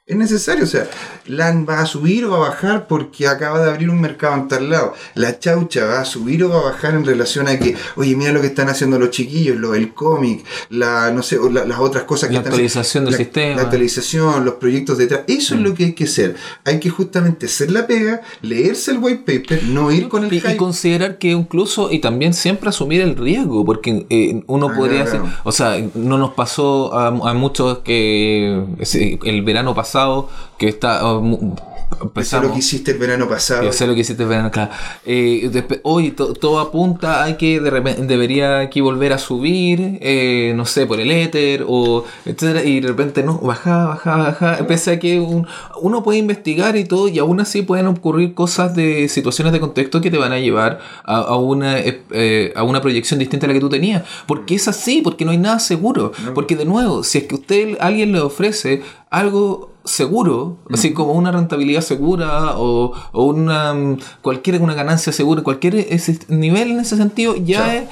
[0.08, 0.88] Es necesario, o sea,
[1.26, 4.48] LAN va a subir o va a bajar porque acaba de abrir un mercado en
[4.48, 4.94] tal lado.
[5.14, 8.32] La chaucha va a subir o va a bajar en relación a que, oye, mira
[8.32, 12.04] lo que están haciendo los chiquillos, lo, el cómic, la, no sé, la- las otras
[12.04, 13.56] cosas que La están actualización del la- sistema.
[13.56, 15.20] La actualización, los proyectos detrás.
[15.26, 16.36] Eso es lo que hay que hacer.
[16.64, 20.36] Hay que justamente hacer la pega, leerse el white paper, no ir con el Y,
[20.38, 20.56] y hype.
[20.56, 25.24] considerar que incluso, y también siempre asumir el riesgo, porque eh, uno Ah, podría claro,
[25.26, 29.97] hacer, o sea, no nos pasó a, a muchos que sí, el verano pasado,
[30.58, 31.04] que está...
[31.06, 33.62] oh, Eso es empezamos- lo que hiciste el verano pasado.
[33.64, 34.70] Yo sé lo que hiciste el verano, claro.
[35.06, 35.50] Eh,
[35.84, 40.66] hoy to- todo apunta, hay que de repente, debería aquí volver a subir, eh, no
[40.66, 44.98] sé, por el éter, o etcétera, y de repente no, baja, baja, baja, pese a
[44.98, 45.46] que un-
[45.80, 50.00] uno puede investigar y todo, y aún así pueden ocurrir cosas de situaciones de contexto
[50.02, 53.48] que te van a llevar a, a una, eh, eh, a una proyección distinta a
[53.48, 54.02] la que tú tenías.
[54.26, 56.12] Porque es así, porque no hay nada seguro.
[56.34, 61.32] Porque de nuevo, si es que usted, alguien le ofrece algo seguro, así como una
[61.32, 66.96] rentabilidad segura o, o una mm, cualquier una ganancia segura, cualquier ese nivel en ese
[66.98, 67.70] sentido ya Chao.
[67.70, 67.82] es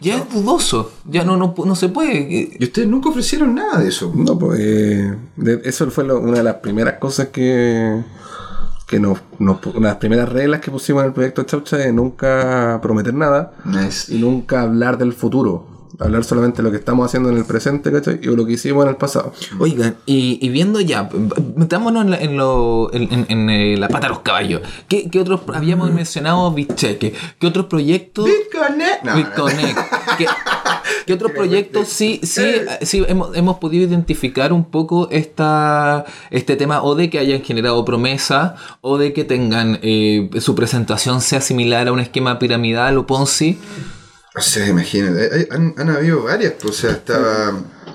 [0.00, 2.52] ya es dudoso, ya no, no no se puede.
[2.58, 4.12] Y ustedes nunca ofrecieron nada de eso.
[4.14, 8.02] No, pues eh, de- eso fue lo- una de las primeras cosas que,
[8.86, 11.78] que nos, nos pu- una de las primeras reglas que pusimos en el proyecto Chaucha
[11.78, 14.14] de nunca prometer nada Nice.
[14.14, 15.75] y nunca hablar del futuro.
[15.98, 18.18] Hablar solamente de lo que estamos haciendo en el presente, ¿cachai?
[18.22, 19.32] Y lo que hicimos en el pasado.
[19.58, 21.08] Oigan, y, y viendo ya,
[21.56, 24.60] metámonos en la, en lo, en, en- en, eh, la pata de los caballos.
[24.88, 27.14] ¿Qué, qué otros habíamos mencionado Bitcheque?
[27.38, 28.26] ¿Qué otros proyectos?
[28.26, 29.04] BitConnect.
[29.04, 29.24] No, no, no.
[29.24, 29.78] BitConnect.
[30.18, 30.26] ¿Qué,
[31.06, 32.42] qué otros proyectos sí, sí,
[32.82, 37.84] sí hemos, hemos podido identificar un poco esta, este tema o de que hayan generado
[37.84, 43.06] promesa o de que tengan eh, su presentación sea similar a un esquema piramidal o
[43.06, 43.58] Ponzi?
[44.36, 47.52] O sea, imagínate, hay- han, han habido varias, pues, o sea, estaba...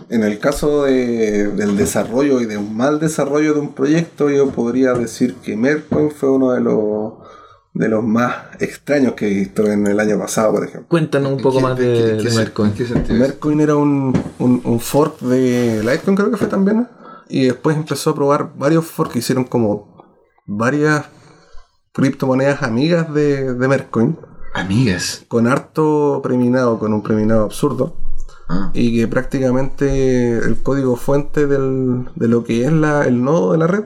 [0.09, 4.49] En el caso de- del desarrollo y de un mal desarrollo de un proyecto, yo
[4.49, 7.13] podría decir que Mercoin fue uno de los,
[7.73, 10.89] de los más extraños que he visto en el año pasado, por ejemplo.
[10.89, 12.73] Cuéntanos un poco ¿Qué- más de, qué- de Mercoin.
[12.73, 13.21] ¿Qué sentido es?
[13.21, 16.77] Mercoin era un, un, un fork de Litecoin, creo que fue también.
[16.79, 16.89] ¿no?
[17.29, 20.03] Y después empezó a probar varios forks que hicieron como
[20.45, 21.05] varias
[21.93, 24.17] criptomonedas amigas de, de Mercoin,
[24.53, 25.23] Amigas.
[25.27, 27.95] con harto preminado, con un preminado absurdo.
[28.49, 28.69] Ah.
[28.73, 33.57] Y que prácticamente el código fuente del- de lo que es la, el nodo de
[33.57, 33.85] la red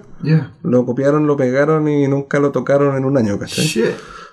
[0.64, 3.66] lo copiaron, lo pegaron y nunca lo tocaron en un año, ¿cachai?
[3.66, 3.86] Shit.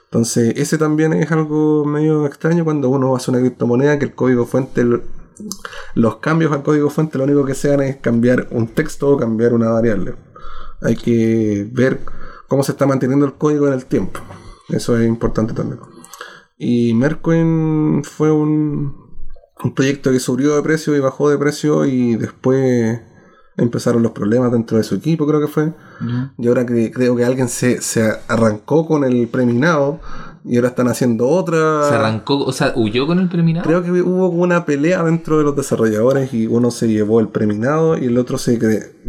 [0.04, 4.46] Entonces, ese también es algo medio extraño cuando uno hace una criptomoneda que el código
[4.46, 5.02] fuente, lo-
[5.94, 9.52] los cambios al código fuente lo único que sean es cambiar un texto o cambiar
[9.52, 10.14] una variable.
[10.80, 12.00] Hay que ver
[12.48, 14.20] cómo se está manteniendo el código en el tiempo.
[14.70, 15.80] Eso es importante también.
[16.64, 18.94] Y Mercoin fue un,
[19.64, 23.00] un proyecto que subió de precio y bajó de precio y después
[23.56, 25.72] empezaron los problemas dentro de su equipo, creo que fue.
[26.38, 29.98] Y ahora que, creo que alguien se, se arrancó con el preminado
[30.44, 31.88] y ahora están haciendo otra.
[31.88, 33.66] Se arrancó, o sea, huyó con el preminado.
[33.66, 37.98] Creo que hubo una pelea dentro de los desarrolladores y uno se llevó el preminado
[37.98, 38.56] y el otro se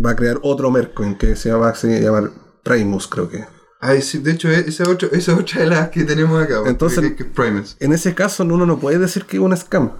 [0.03, 2.31] va a crear otro Mercoin que se va a llamar
[2.63, 3.45] Primus, creo que.
[3.85, 6.55] Ay, sí, de hecho, esa es otra, esa es otra de las que tenemos acá.
[6.55, 7.75] porque- Entonces- que, que es Primus.
[7.79, 9.91] En ese caso uno no puede decir que es un scam.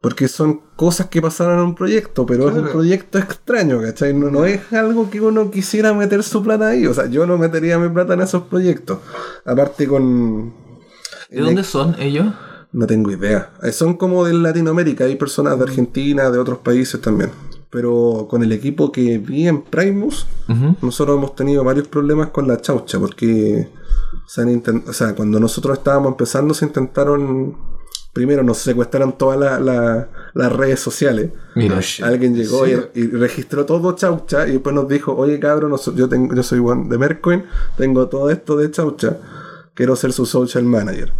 [0.00, 4.12] Porque son cosas que pasaron en un proyecto, pero es un proyecto extraño, ¿cachai?
[4.12, 6.88] No, no es algo que uno quisiera meter su plata ahí.
[6.88, 8.98] O sea, yo no metería mi plata en esos proyectos.
[9.44, 10.52] Aparte con...
[11.30, 12.26] ¿De dónde son ellos?
[12.72, 13.52] No tengo idea.
[13.62, 17.30] Eh, Son como de Latinoamérica, hay personas de Argentina, de otros países también.
[17.72, 20.26] Pero con el equipo que vi en Primus,
[20.82, 23.66] nosotros hemos tenido varios problemas con la chaucha, porque
[24.26, 27.56] se han o sea, cuando nosotros estábamos empezando se intentaron,
[28.12, 31.30] primero nos secuestraron todas la- la- las redes sociales.
[31.54, 32.04] Mira, shit.
[32.04, 32.74] Alguien llegó Sí.
[32.94, 36.58] y, y registró todo chaucha y después nos dijo, oye cabrón, yo, tengo, yo soy
[36.58, 37.44] Juan de Mercoin,
[37.78, 39.16] tengo todo esto de chaucha.
[39.74, 41.10] quiero ser su social manager.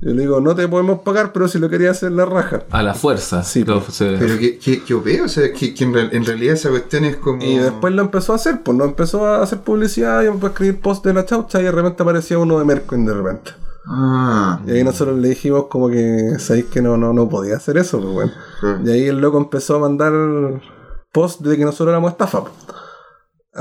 [0.00, 2.62] Yo le digo, no te podemos pagar, pero si lo quería hacer la raja.
[2.70, 3.42] A la fuerza.
[3.42, 3.94] Sí, Lo- pues.
[3.96, 6.68] se- Pero que, que, que OP, o sea, que, que en, real- en realidad esa
[6.70, 7.42] cuestión es como.
[7.42, 10.50] Y después lo empezó a hacer, pues no empezó a hacer publicidad y empezó a
[10.50, 13.50] escribir post de la chaucha y de repente aparecía uno de Mercoin de repente.
[13.88, 14.60] Ah.
[14.66, 18.00] Y ahí nosotros le dijimos como que sabéis que no, no, no podía hacer eso,
[18.00, 18.32] pues bueno.
[18.84, 20.12] Y ahí el loco empezó a mandar
[21.12, 22.52] post de que nosotros éramos estafa, pues.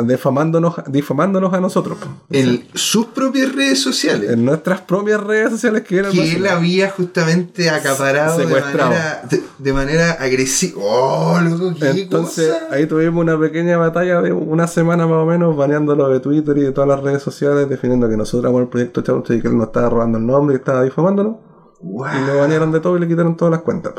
[0.03, 1.97] Difamándonos, difamándonos a nosotros.
[2.29, 4.31] En sus propias redes sociales.
[4.31, 9.43] En nuestras propias redes sociales que eran que él había justamente acaparado de manera, de,
[9.58, 10.81] de manera agresiva.
[10.84, 11.73] ¡Oh, loco!
[11.79, 12.67] ¿Qué Entonces cosa?
[12.71, 16.62] ahí tuvimos una pequeña batalla de una semana más o menos, baneándolo de Twitter y
[16.62, 19.58] de todas las redes sociales, definiendo que nosotros éramos el proyecto Chaucha y que él
[19.58, 21.38] nos estaba robando el nombre y estaba difamándonos.
[21.81, 22.08] Wow.
[22.08, 23.93] Y lo banearon de todo y le quitaron todas las cuentas.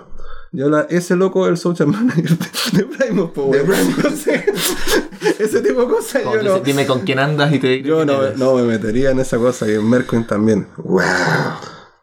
[0.51, 0.57] Po.
[0.57, 3.61] Y ahora ese loco es el social manager de, de Primo, po, De
[5.39, 8.31] ese tipo de cosas yo no, Dime con quién andas y te diré yo no,
[8.37, 10.67] no me metería en esa cosa y en Mercoin también.
[10.77, 11.03] Wow.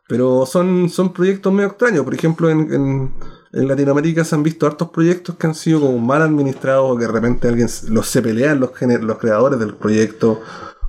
[0.07, 2.03] Pero son, son proyectos medio extraños.
[2.03, 3.13] Por ejemplo, en, en,
[3.53, 7.05] en Latinoamérica se han visto hartos proyectos que han sido como mal administrados o que
[7.05, 10.41] de repente alguien los se pelean los, los creadores del proyecto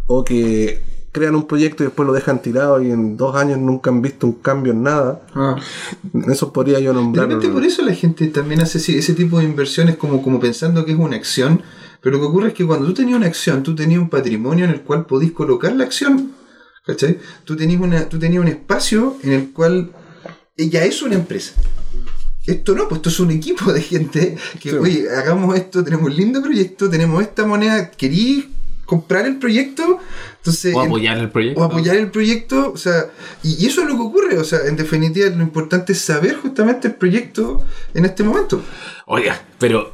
[0.06, 0.82] o que
[1.14, 4.26] crean un proyecto y después lo dejan tirado y en dos años nunca han visto
[4.26, 5.22] un cambio en nada.
[5.34, 5.56] Ah.
[6.28, 7.28] Eso podría yo De nombrar.
[7.28, 10.84] repente por eso la gente también hace ese, ese tipo de inversiones como, como pensando
[10.84, 11.62] que es una acción.
[12.02, 14.64] Pero lo que ocurre es que cuando tú tenías una acción, tú tenías un patrimonio
[14.64, 16.32] en el cual podís colocar la acción.
[16.84, 17.18] ¿Cachai?
[17.44, 19.92] Tú tenías, una, tú tenías un espacio en el cual
[20.56, 21.54] ella es una empresa.
[22.46, 24.76] Esto no, pues esto es un equipo de gente que, Sí.
[24.76, 28.46] oye, hagamos esto, tenemos un lindo proyecto, tenemos esta moneda, ¿querís
[28.86, 29.98] comprar el proyecto?
[30.38, 31.60] Entonces, O apoyar el proyecto.
[31.60, 33.06] o apoyar el proyecto, o sea,
[33.42, 36.36] y, y eso es lo que ocurre, o sea, en definitiva lo importante es saber
[36.36, 38.62] justamente el proyecto en este momento.
[39.06, 39.92] Oiga, pero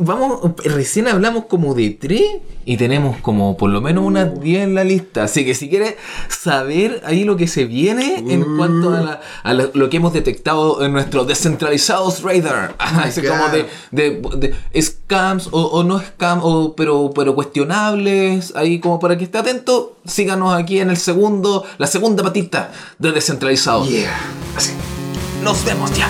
[0.00, 2.22] vamos, recién hablamos como de tres
[2.64, 5.24] y tenemos como por lo menos unas 10 en la lista.
[5.24, 5.94] Así que si quieres
[6.28, 10.12] saber ahí lo que se viene en cuanto a, la- a la- lo que hemos
[10.12, 13.28] detectado en nuestro descentralizados radar, así God.
[13.28, 18.98] como de, de- de scams o, o no scams, o, pero, pero cuestionables, ahí como
[18.98, 23.88] para que esté atento, síganos aquí en el segundo, la segunda patita de descentralizados.
[23.88, 24.10] Yeah.
[24.56, 24.72] Así.
[25.42, 26.08] Nos vemos ya.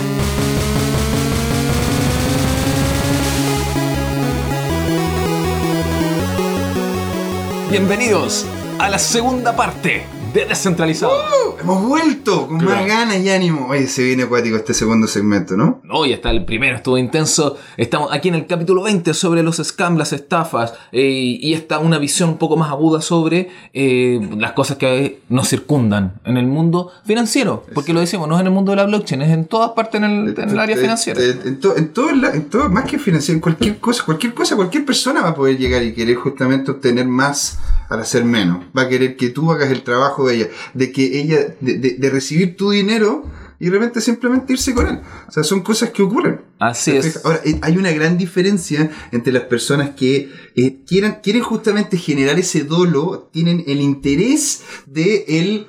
[7.71, 8.47] Bienvenidos
[8.79, 11.13] a la segunda parte de Descentralizado.
[11.61, 12.77] Hemos vuelto con Claro.
[12.81, 13.67] más ganas y ánimo.
[13.69, 15.81] Oye, se viene acuático este segundo segmento, ¿no?
[15.85, 17.57] No, ya está el primero, estuvo intenso.
[17.77, 21.03] Estamos aquí en el capítulo 20 sobre los scams, las estafas eh,
[21.41, 26.15] y está una visión un poco más aguda sobre eh, las cosas que nos circundan
[26.25, 27.65] en el mundo financiero.
[27.75, 30.01] Porque lo decimos, no es en el mundo de la blockchain, es en todas partes
[30.03, 31.21] en el, en el área Eh, financiera.
[31.21, 34.57] eh, En, to- en todo, en todo, más que financiero, en cualquier cosa, cualquier cosa,
[34.57, 38.59] cualquier persona va a poder llegar y querer justamente obtener más al hacer menos.
[38.77, 41.97] Va a querer que tú hagas el trabajo de ella, de que ella, de, de-
[41.99, 43.25] de recibir tu dinero
[43.61, 45.01] y de repente simplemente irse con él.
[45.27, 46.43] O sea, son cosas que ocurren.
[46.61, 47.25] Así ¿Te es.
[47.25, 52.39] Ahora, eh, hay una gran diferencia entre las personas que eh, quieran, quieren justamente generar
[52.39, 55.67] ese dolo, tienen el interés de el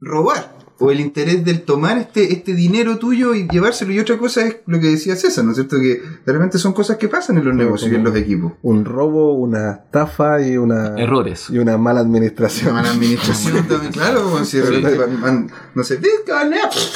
[0.00, 0.51] robar.
[0.84, 3.92] O el interés del tomar este, este dinero tuyo y llevárselo.
[3.92, 5.76] Y otra cosa es lo que decía César, ¿no es cierto?
[5.80, 8.52] Que de repente son cosas que pasan en los negocios y en los equipos.
[8.62, 11.48] Un robo, una estafa y una, Errores.
[11.50, 12.74] y una mala La administración.
[12.74, 14.98] mala administración también, claro, como si de repente
[15.74, 15.98] no sé, eh,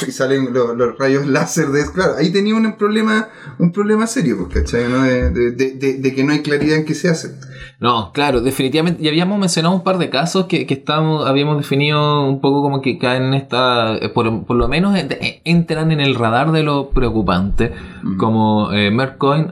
[0.07, 4.37] y salen los, los rayos láser de claro, ahí tenía un problema, un problema serio,
[4.37, 4.87] pues, ¿cachai?
[4.89, 5.01] ¿no?
[5.03, 7.35] De, de, de- de- de que no hay claridad en qué se hace.
[7.79, 9.03] No, claro, definitivamente.
[9.03, 12.81] Ya habíamos mencionado un par de casos que, que estábamos, habíamos definido un poco como
[12.81, 13.76] que caen en esta.
[14.01, 17.71] Eh, Por, por lo menos en- eh, entran en el radar de lo preocupante,
[18.17, 19.47] como eh, Mercoin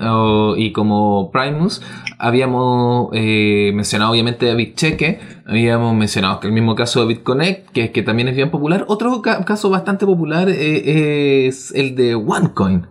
[0.57, 1.81] y como Primus.
[2.17, 7.91] Habíamos eh, mencionado obviamente a BitCheque, habíamos mencionado que el mismo caso de BitConnect, que,
[7.91, 8.85] que también es bien popular.
[8.87, 12.87] Otro ca- caso bastante popular eh, es el de OneCoin.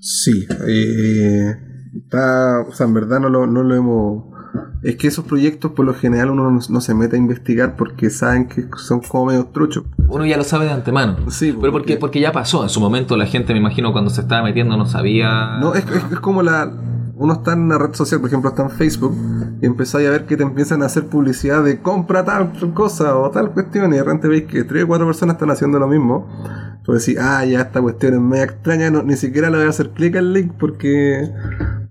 [0.00, 1.52] Sí, eh,
[1.96, 4.33] está, o sea, en verdad no lo, no lo hemos...
[4.82, 8.10] Es que esos proyectos por lo general uno no, no se mete a investigar porque
[8.10, 9.84] saben que son como medio truchos.
[10.08, 11.30] Uno ya lo sabe de antemano.
[11.30, 12.62] Sí, Pero porque, porque ya pasó.
[12.62, 15.58] En su momento la gente, me imagino, cuando se estaba metiendo no sabía.
[15.58, 16.72] No, es, es, es como la...
[17.16, 19.16] Uno está en una red social, por ejemplo, está en Facebook,
[19.62, 23.30] y empezáis a ver que te empiezan a hacer publicidad de compra tal cosa o
[23.30, 26.26] tal cuestión, y de repente veis que tres o cuatro personas están haciendo lo mismo.
[26.82, 29.70] Tú decís, ah, ya esta cuestión es media extraña, no, ni siquiera le voy a
[29.70, 31.30] hacer clic al link porque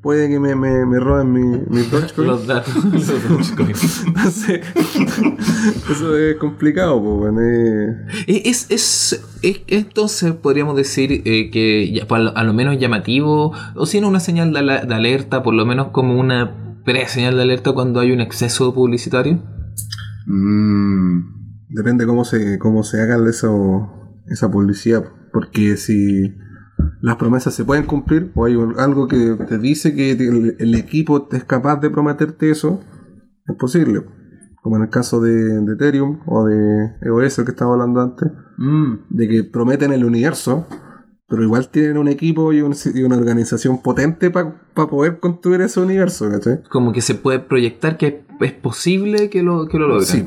[0.03, 2.27] puede que me, me, me roben mi, mi Dogecoin.
[2.27, 2.75] Los datos.
[2.85, 3.73] los Dogecoin.
[4.07, 4.61] Entonces,
[5.89, 8.05] eso es complicado, pues, bueno, eh.
[8.27, 13.85] es, es, es- entonces podríamos decir eh, que ya, pues, a lo- menos llamativo, o
[13.85, 17.71] si no una señal de, de alerta, por lo menos como una pre-señal de alerta
[17.71, 19.41] cuando hay un exceso publicitario.
[20.27, 21.33] Mm,
[21.69, 23.89] Depende cómo se, cómo se haga eso,
[24.27, 25.05] esa publicidad.
[25.31, 26.35] Porque si
[27.01, 31.27] las promesas se pueden cumplir, o hay algo que te dice que el, el equipo
[31.31, 32.81] es capaz de prometerte eso,
[33.47, 34.03] es posible.
[34.61, 38.31] Como en el caso de, de Ethereum o de EOS, el que estaba hablando antes,
[38.57, 39.07] Mm.
[39.09, 40.67] de que prometen el universo,
[41.27, 45.79] pero igual tienen un equipo y, un- y una organización potente para poder construir ese
[45.79, 46.61] universo, ¿cachai?
[46.69, 50.05] Como que se puede proyectar que es posible que lo, que lo logren.
[50.05, 50.25] Sí.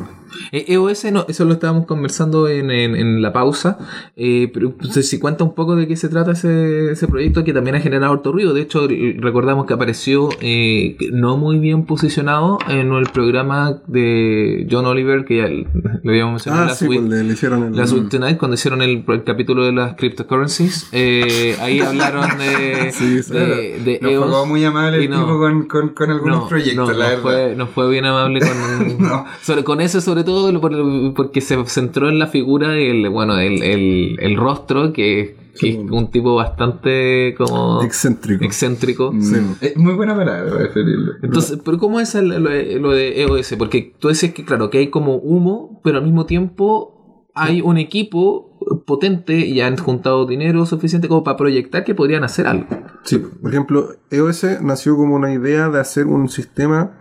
[0.53, 3.79] Eh, EOS, no, eso lo estábamos conversando en, en- en la pausa,
[4.17, 7.45] eh, pero no sé si cuenta un poco de qué se trata ese, ese proyecto
[7.45, 8.55] que también ha generado harto ruido.
[8.55, 8.87] De hecho,
[9.19, 15.37] recordamos que apareció eh, no muy bien posicionado en el programa de John Oliver, que
[15.37, 15.49] ya
[16.03, 17.01] lo habíamos mencionado Ah, last sí, week.
[17.01, 17.77] pues le, le hicieron el...
[17.77, 22.93] Last Week Tonight, cuando hicieron el, el capítulo de las cryptocurrencies, eh, ahí hablaron de,
[22.97, 23.33] Sí, sí.
[23.33, 24.31] de, de No EOS.
[24.31, 25.21] fue muy amable el no.
[25.21, 27.23] tipo con, con, con algunos No, proyectos, no, la no verdad.
[27.23, 29.25] Fue, no fue bien amable con, No.
[29.43, 33.63] sobre, con eso, sobre todo por- porque se centró en la figura, el, bueno, el,
[33.63, 38.45] el, el rostro, que, que es un tipo bastante como excéntrico.
[38.45, 39.13] excéntrico.
[39.13, 39.37] Mm, Sí.
[39.63, 41.13] Es muy buena palabra para referirlo.
[41.23, 43.55] Entonces, pero ¿cómo es el- lo, de- lo de EOS?
[43.59, 47.77] Porque tú decías que, claro, que hay como humo, pero al mismo tiempo hay un
[47.79, 52.67] equipo potente y han juntado dinero suficiente como para proyectar que podrían hacer algo.
[53.05, 56.93] Sí, por ejemplo, EOS nació como una idea de hacer un sistema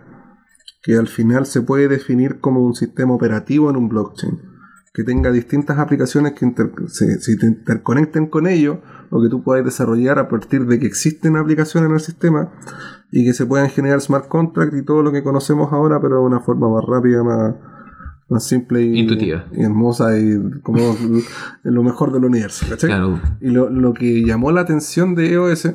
[0.86, 4.40] que al final se puede definir como un sistema operativo en un blockchain,
[4.94, 6.46] que tenga distintas aplicaciones que
[6.86, 10.86] se, se te interconecten con ello o que tú puedas desarrollar a partir de que
[10.86, 12.52] existen aplicaciones en el sistema
[13.12, 16.22] y que se puedan generar smart contracts y todo lo que conocemos ahora, pero de
[16.22, 17.56] una forma más rápida, más,
[18.30, 19.48] más simple y, Intuitiva.
[19.54, 20.96] y hermosa y como
[21.64, 22.68] lo mejor del universo.
[22.70, 22.92] ¿cachai?
[22.92, 23.20] Claro.
[23.42, 25.66] Y lo, lo que llamó la atención de EOS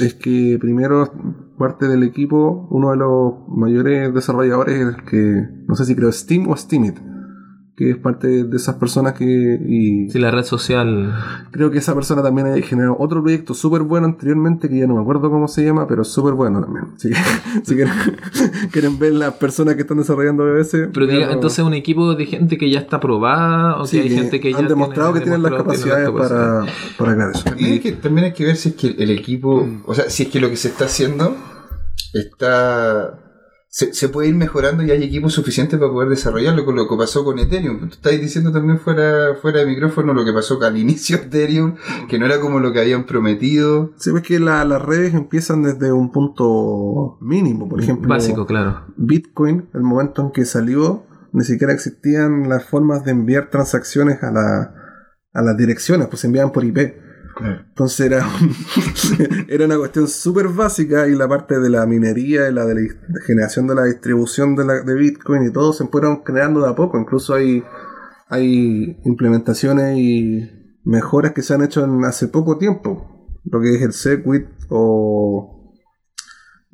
[0.00, 1.12] es que primero
[1.58, 6.56] parte del equipo, uno de los mayores desarrolladores, que no sé si creo Steam o
[6.56, 6.98] Steamit,
[7.78, 9.24] que es parte de esas personas que...
[9.24, 11.14] Y Sí, la red social.
[11.52, 14.96] creo que esa persona también ha generado otro proyecto súper bueno anteriormente, que ya no
[14.96, 16.86] me acuerdo cómo se llama, pero súper bueno también.
[16.96, 17.14] Así que
[17.64, 17.94] si quieren,
[18.72, 20.72] quieren ver las personas que están desarrollando EOS...
[20.92, 24.10] Pero diga, entonces un equipo de gente que ya está probada o Sí, que hay
[24.10, 26.66] gente que ya han demostrado tiene- que tienen las demostrado que capacidades tienen las capacidades.
[26.98, 27.44] para, para crear eso.
[27.44, 30.24] También hay, que, también hay que ver si es que el equipo, o sea, si
[30.24, 31.36] es que lo que se está haciendo
[32.12, 33.18] está
[33.78, 36.96] se, se puede ir mejorando y hay equipo suficiente para poder desarrollarlo con lo que
[36.96, 37.78] pasó con Ethereum.
[37.78, 41.76] Tú estáis diciendo también fuera, fuera de micrófono lo que pasó al inicio de Ethereum,
[42.08, 43.92] que no era como lo que habían prometido.
[43.96, 47.68] Sí, es que la- las redes empiezan desde un punto mínimo.
[47.68, 48.84] Por ejemplo, Básico, claro.
[48.96, 54.32] Bitcoin, el momento en que salió, ni siquiera existían las formas de enviar transacciones a,
[54.32, 54.74] la,
[55.32, 56.96] a las direcciones, pues se enviaban por IP.
[57.40, 62.52] Entonces era, un- era una cuestión súper básica y la parte de la minería y
[62.52, 62.80] la de la
[63.26, 66.74] generación de la distribución de, la, de Bitcoin y todo se fueron creando de a
[66.74, 66.98] poco.
[66.98, 67.62] Incluso hay,
[68.28, 70.50] hay implementaciones y
[70.84, 73.28] mejoras que se han hecho en hace poco tiempo.
[73.44, 75.74] Lo que es el Segwit o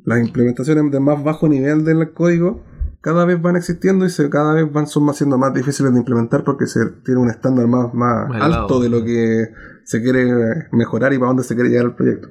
[0.04, 2.62] las implementaciones de más bajo nivel del código
[3.00, 5.98] cada vez van existiendo y se, cada vez van son más siendo más difíciles de
[5.98, 9.44] implementar porque se tiene un estándar más, más alto de lo que
[9.84, 12.28] se quiere mejorar y para dónde se quiere llegar el proyecto.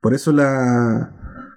[0.00, 1.12] Por eso la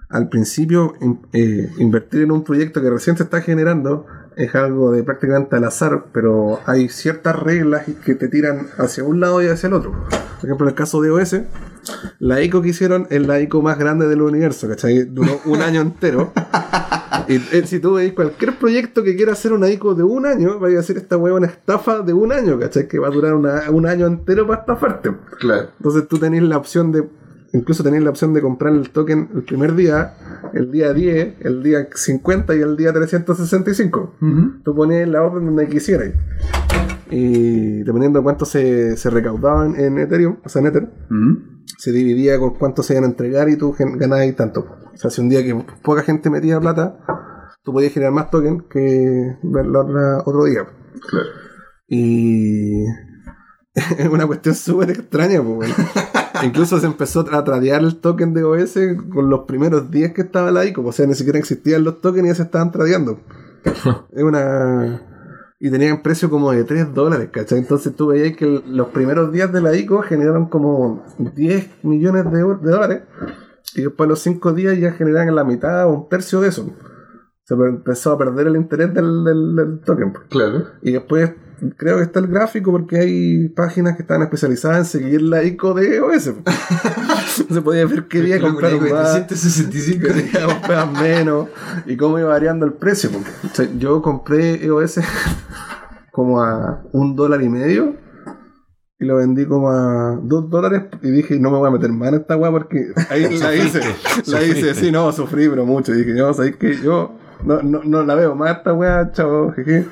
[0.09, 4.05] al principio in- eh, invertir en un proyecto que recién se está generando
[4.37, 9.19] es algo de prácticamente al azar, pero hay ciertas reglas que te tiran hacia un
[9.19, 9.91] lado y hacia el otro.
[9.91, 11.41] Por ejemplo, en el caso de OS,
[12.19, 15.03] la ICO que hicieron es la ICO más grande del universo, ¿cachai?
[15.05, 16.31] Duró un año entero.
[17.27, 20.59] Y eh, si tú veis cualquier proyecto que quiera hacer una ICO de un año,
[20.59, 22.87] vaya a decir esta hueá una estafa de un año, ¿cachai?
[22.87, 25.11] Que va a durar una- un año entero para estafarte.
[25.39, 25.69] Claro.
[25.77, 27.03] Entonces tú tenés la opción de,
[27.53, 30.13] incluso tenés la opción de comprar el token el primer día,
[30.53, 34.15] el día 10, el día 50 y el día 365.
[34.63, 36.11] Tú ponías la orden donde quisieras.
[37.09, 40.89] Y dependiendo de cuánto se, se recaudaban en Ethereum, o sea, en Ether,
[41.77, 44.67] se dividía con cuánto se iban a entregar y tú ganabas tanto.
[44.93, 46.97] O sea, si un día que poca gente metía plata,
[47.63, 50.65] tú podías generar más token que verlo otra- otro día.
[51.09, 51.25] Claro.
[51.87, 52.83] Y
[53.97, 55.73] es una cuestión súper extraña, pues.
[56.43, 58.77] Incluso se empezó a tradear el token de OS
[59.11, 60.83] con los primeros 10 que estaba la ICO.
[60.85, 63.19] O sea, ni siquiera existían los tokens y ya se estaban tradeando.
[64.11, 65.01] es una.
[65.59, 67.57] Y tenían precio como de 3 dólares, ¿cachai?
[67.59, 72.37] Entonces tú veías que los primeros días de la ICO generaron como 10 millones de,
[72.37, 73.01] de dólares.
[73.75, 76.69] Y después los 5 días ya generaban la mitad o un tercio de eso.
[77.43, 80.13] Se empezó a perder el interés del, del- del token.
[80.13, 80.25] pues.
[80.29, 80.65] Claro.
[80.83, 81.31] Y después
[81.77, 85.73] creo que está el gráfico porque hay páginas que están especializadas en seguir la ICO
[85.73, 86.23] de OS.
[87.49, 90.07] Se podía ver qué día compraron más, 365.
[90.07, 91.47] qué día compraban menos
[91.85, 93.09] y cómo iba variando el precio.
[93.11, 94.99] porque, o sea, yo compré EOS
[96.11, 97.95] como a un dólar y medio
[98.99, 102.09] y lo vendí como a dos dólares y dije, no me voy a meter más
[102.09, 103.81] en esta weá porque ahí la hice,
[104.25, 105.93] la hice, sí, no, sufrí, pero mucho.
[105.93, 109.51] Y dije, no, sabéis que yo no, no, no la veo más esta weá, chavo,
[109.51, 109.85] jeje.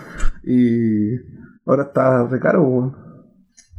[0.43, 1.34] Y
[1.65, 2.95] ahora está re caro, weón.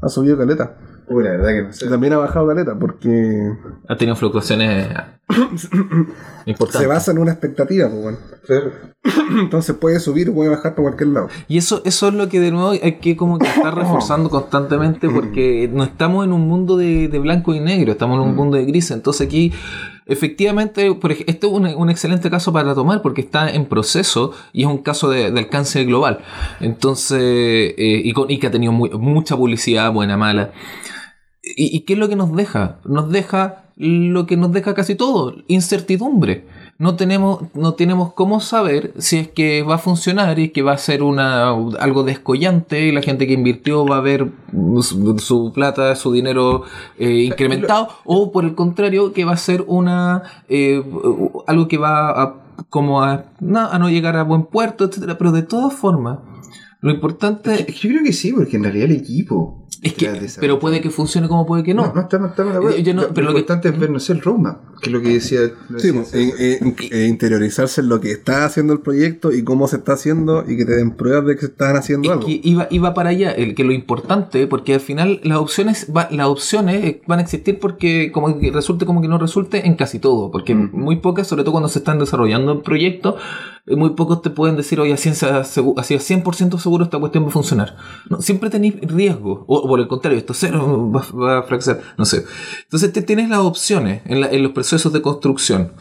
[0.02, 0.76] Ha subido caleta.
[1.08, 1.86] Uy, la verdad que no sé.
[1.86, 3.52] Y también ha bajado caleta porque
[3.88, 4.88] Ha tenido fluctuaciones
[6.46, 6.80] importantes.
[6.80, 8.18] se basa en una expectativa, pues.
[8.46, 8.72] Claro.
[9.40, 11.28] Entonces puede subir o puede bajar para cualquier lado.
[11.48, 15.08] Y eso, eso es lo que de nuevo hay que como que estar reforzando constantemente
[15.08, 18.56] porque no estamos en un mundo de, de blanco y negro, estamos en un mundo
[18.56, 18.90] de gris.
[18.90, 19.52] Entonces aquí,
[20.06, 24.32] efectivamente, por ej- este es un, un excelente caso para tomar porque está en proceso
[24.52, 26.20] y es un caso de, alcance global.
[26.60, 30.52] Entonces, eh, y, con- y que ha tenido muy- mucha publicidad, buena, mala.
[31.42, 32.78] ¿Y, y qué es lo que nos deja?
[32.84, 36.46] Nos deja lo que nos deja casi todo, incertidumbre.
[36.78, 40.72] No tenemos, no tenemos cómo saber si es que va a funcionar y que va
[40.72, 41.48] a ser una,
[41.78, 44.30] algo descollante y la gente que invirtió va a ver
[44.82, 46.64] su, su plata, su dinero
[46.98, 50.84] eh, incrementado o por el contrario que va a ser una eh,
[51.46, 52.34] algo que va a,
[52.68, 55.16] como a, no, a no llegar a buen puerto, etcétera.
[55.16, 56.18] Pero de todas formas,
[56.80, 59.65] lo importante Es que Yo creo que sí, porque en realidad el equipo.
[59.82, 61.86] Es que, pero puede que funcione como puede que no.
[61.86, 62.78] No, no estamos, estamos de acuerdo.
[62.78, 64.88] Yo no- Lo- pero lo, lo que- importante es ver, no sé, el roadmap, que
[64.88, 65.40] es lo que decía.
[65.68, 69.32] lo Sí, decía pues, eh, eh, eh, interiorizarse en lo que está haciendo el proyecto
[69.32, 72.08] y cómo se está haciendo y que te den pruebas de que se están haciendo
[72.08, 72.26] Es algo.
[72.26, 76.08] que iba, iba para allá, el que lo importante, porque al final las opciones, va-
[76.10, 79.98] las opciones van a existir porque como que resulte como que no resulte en casi
[79.98, 80.70] todo, porque Mm.
[80.72, 83.16] muy pocas, sobre todo cuando se están desarrollando proyectos,
[83.68, 87.28] muy pocos te pueden decir, oye, a ciencia así a 100% seguro esta cuestión va
[87.28, 87.76] a funcionar.
[88.08, 92.04] No, siempre tenéis riesgo, o, por el contrario, esto cero va, va a fracasar, no
[92.04, 92.24] sé.
[92.64, 95.72] Entonces te tienes las opciones en, la- en los procesos de construcción.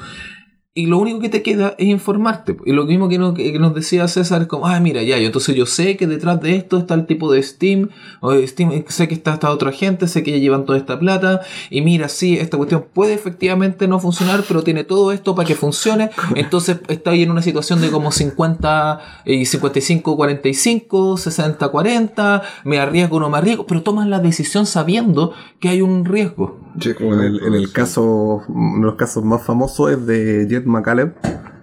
[0.77, 2.57] Y lo único que te queda es informarte.
[2.65, 5.25] Y lo mismo que, no- que nos decía César es como, ah, mira, ya, yo
[5.27, 7.87] entonces yo sé que detrás de esto está el tipo de Steam,
[8.19, 10.99] o de Steam, sé que está esta otra gente, sé que ya llevan toda esta
[10.99, 15.47] plata, y mira, sí, esta cuestión puede efectivamente no funcionar, pero tiene todo esto para
[15.47, 16.09] que funcione.
[16.35, 22.79] Entonces está ahí en una situación de como 50 y 55, 45, 60, 40, me
[22.79, 26.59] arriesgo o no me arriesgo, pero tomas la decisión sabiendo que hay un riesgo.
[26.81, 30.45] Sí, Como en el, en el caso, uno de los casos más famosos es de
[30.49, 31.15] Jet McCaleb.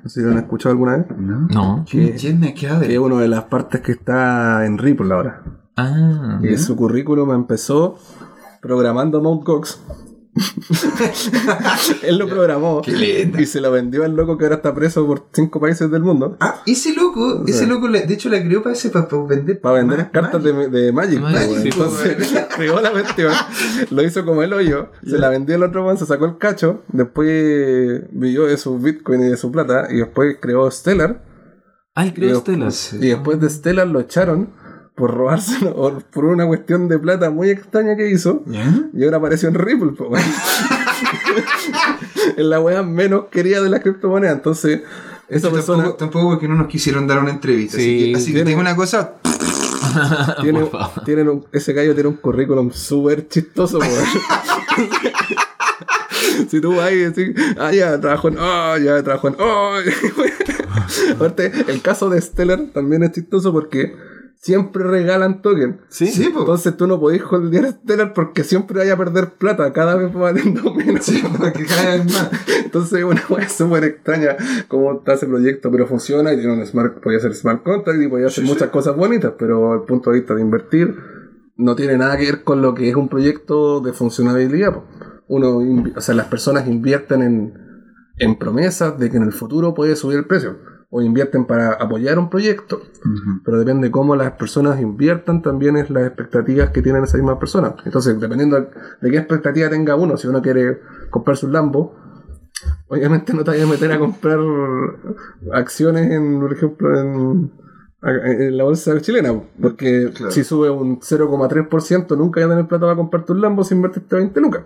[0.02, 1.06] No sé si lo han escuchado alguna vez.
[1.16, 1.46] ¿No?
[1.48, 1.84] No.
[1.88, 5.42] Que, ¿Quién me queda que es una de las partes que está en Ripple ahora.
[5.76, 6.40] Ah.
[6.42, 7.96] Y su currículum empezó
[8.60, 9.44] programando Mt.
[9.44, 9.80] Gox.
[12.02, 13.40] Él lo programó Qué linda.
[13.40, 16.36] y se lo vendió al loco que ahora está preso por cinco países del mundo
[16.40, 19.60] Ah, ese loco, ese loco, de hecho la creó para ese, para, para vender.
[19.60, 20.70] para vender ma- cartas Magic.
[20.70, 21.20] de, de Magic.
[21.20, 23.32] Magic, pues, sí, Entonces creó la cuestión,
[23.90, 26.82] lo hizo como el hoyo, se la vendió al otro man, se sacó el cacho,
[26.88, 31.22] después vivió de su Bitcoin y de su plata y después creó Stellar.
[31.94, 32.70] Ay, Y creo después- Estela.
[32.70, 32.96] Sí.
[32.96, 34.50] Y después de Stellar lo echaron
[34.94, 38.42] por robárselo o por una cuestión de plata muy extraña que hizo.
[38.94, 40.22] Y ahora apareció en Ripple, weón.
[42.36, 44.36] en la wea menos querida de las criptomonedas.
[44.36, 44.80] Entonces,
[45.28, 47.76] esa Yo persona Tampoco, tampoco porque no nos quisieron dar una entrevista.
[47.78, 49.14] Sí, así que, así que tiene- tengo una cosa.
[50.42, 51.04] tiene, Por favor.
[51.04, 53.78] tiene un- ese gallo tiene un currículum súper chistoso.
[56.48, 59.74] Si tú vas y decís, ah, ya, trabajo en, oh, ya, trabajo en, oh.
[61.14, 63.94] Aparte, el caso de Stellar también es chistoso porque
[64.42, 65.80] siempre regalan token.
[65.88, 66.24] Sí, Sí.
[66.36, 70.20] Entonces tú no podés holdear Stellar porque siempre vaya a perder plata, cada vez va
[70.22, 71.04] valiendo menos.
[71.06, 72.28] Sí, porque cada vez más.
[72.64, 74.36] Entonces una wea súper extraña
[74.68, 78.08] cómo está ese proyecto, pero funciona y tiene un smart, podía ser smart contract y
[78.08, 78.72] podía hacer Sí, muchas sí.
[78.72, 80.96] cosas bonitas, pero el punto de vista de invertir
[81.56, 84.74] no tiene nada que ver con lo que es un proyecto de funcionabilidad.
[85.28, 85.58] Uno,
[85.96, 87.54] o sea, las personas invierten en,
[88.18, 90.58] en promesas de que en el futuro puede subir el precio.
[90.94, 92.82] O invierten para apoyar un proyecto.
[93.44, 97.74] Pero depende cómo las personas inviertan, también es las expectativas que tienen esas mismas personas.
[97.86, 98.60] Entonces, dependiendo
[99.00, 101.94] de qué expectativa tenga uno, si uno quiere comprarse un Lambo,
[102.88, 104.38] obviamente no te vayas a meter a comprar
[105.52, 107.52] acciones en, por ejemplo, en,
[108.02, 110.30] en la bolsa chilena, porque Claro.
[110.32, 114.16] si sube un 0,3%, nunca vas a tener plata para comprarte un Lambo si invertiste
[114.16, 114.62] 20 lucas.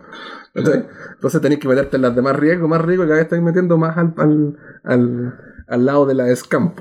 [0.54, 0.86] ¿Cachai?
[1.14, 3.40] Entonces tenés que meterte en las de más riesgo, más riesgo, y cada vez estás
[3.42, 5.34] metiendo más al, al, al,
[5.66, 6.74] al lado de la scam.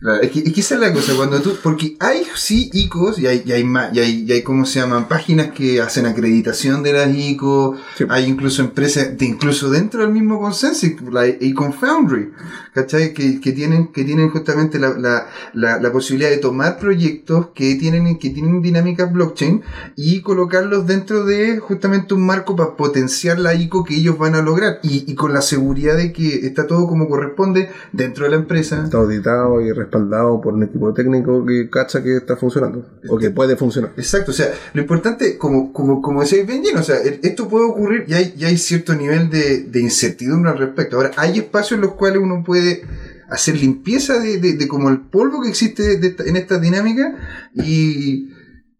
[0.00, 3.18] Claro, es, que, es que esa es la cosa, cuando tú, porque hay sí ICOs
[3.18, 5.08] y hay, y hay, ma- y hay, y hay, ¿cómo se llaman?
[5.08, 8.04] Páginas que hacen acreditación de las ICO, Sí.
[8.08, 12.30] hay incluso empresas, de, incluso dentro del mismo Consensus, la Icon Foundry,
[12.74, 13.12] ¿cachai?
[13.12, 17.74] Que, que tienen, que tienen justamente la, la, la, la posibilidad de tomar proyectos que
[17.74, 19.62] tienen, que tienen dinámicas blockchain
[19.96, 24.42] y colocarlos dentro de justamente un marco para potenciar la ICO que ellos van a
[24.42, 28.36] lograr y, y con la seguridad de que está todo como corresponde dentro de la
[28.36, 33.18] empresa, Está auditado y respaldado por un equipo técnico que cacha que está funcionando o
[33.18, 33.92] que puede funcionar.
[33.96, 37.66] Exacto, o sea, lo importante, como, como, como decía Benji, o sea, e- esto puede
[37.66, 40.96] ocurrir y hay, y hay cierto nivel de, de incertidumbre al respecto.
[40.96, 42.82] Ahora, hay espacios en los cuales uno puede
[43.30, 47.14] hacer limpieza de, de, de como el polvo que existe de en esta dinámica
[47.54, 48.30] y,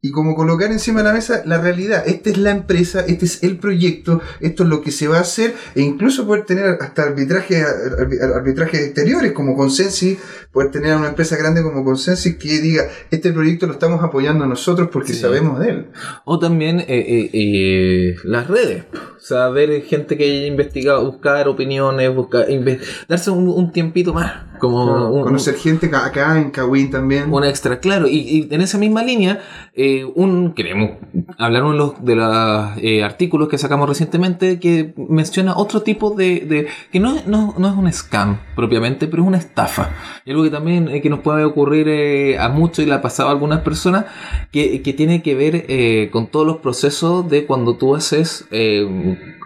[0.00, 2.04] y como colocar encima de la mesa la realidad.
[2.06, 5.22] Esta es la empresa, este es el proyecto, esto es lo que se va a
[5.22, 10.16] hacer e incluso poder tener hasta arbitraje, arbi- arbitrajes exteriores como Consensi,
[10.52, 14.46] poder tener a una empresa grande como Consensi que diga, este proyecto lo estamos apoyando
[14.46, 15.20] nosotros porque Sí.
[15.20, 15.86] sabemos de él.
[16.24, 18.84] O también eh, eh, eh, las redes.
[19.28, 24.32] Sea, ver gente que haya investigado, buscar opiniones, buscar, inve- darse un, un tiempito más.
[24.58, 27.32] Como un, Conocer gente ca- acá en Kawin también.
[27.32, 28.08] un extra, claro.
[28.08, 29.40] Y, y en esa misma línea,
[29.74, 30.92] eh, un queremos
[31.36, 36.10] hablar uno de los, de los eh, artículos que sacamos recientemente que menciona otro tipo
[36.14, 36.40] de.
[36.40, 39.90] de- que no, no, no es un scam propiamente, pero es una estafa.
[40.24, 43.02] Y algo que también eh, que nos puede ocurrir eh, a muchos y le ha
[43.02, 44.06] pasado a algunas personas,
[44.50, 48.46] que, que tiene que ver eh, con todos los procesos de cuando tú haces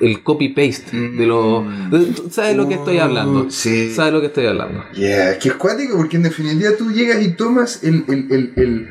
[0.01, 1.64] el copy-paste de los.
[1.91, 3.45] de- ¿Sabes lo que estoy hablando?
[3.45, 3.51] Mm.
[3.51, 3.93] Sí.
[3.95, 4.83] ¿Sabes lo que estoy hablando?
[4.95, 8.89] Yeah, que es cuático porque en definitiva tú llegas y tomas el, el, el, el-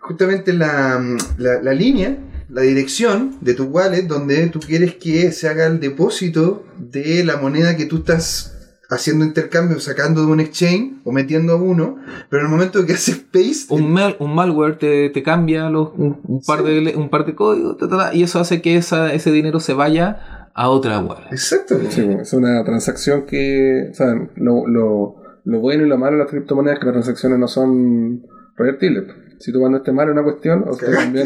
[0.00, 1.00] justamente la,
[1.38, 2.16] la, la línea,
[2.48, 7.36] la dirección de tu wallet donde tú quieres que se haga el depósito de la
[7.36, 8.51] moneda que tú estás
[8.92, 11.96] haciendo intercambio, sacando de un exchange o metiendo a uno,
[12.28, 15.90] pero en el momento que haces paste, un, mal- un malware te, te cambia los,
[15.96, 18.60] un, un par de, le- un par de códigos ta, ta, ta, y eso hace
[18.62, 21.28] que esa, ese dinero se vaya a otra wallet.
[21.32, 21.78] exacto.
[21.88, 26.22] Sí, es una transacción que, o sea, lo, lo, lo bueno y lo malo de
[26.24, 28.22] las criptomonedas es que las transacciones no son
[28.56, 29.04] revertibles.
[29.42, 31.24] Si tú mandaste mal una cuestión, o te Cagaste.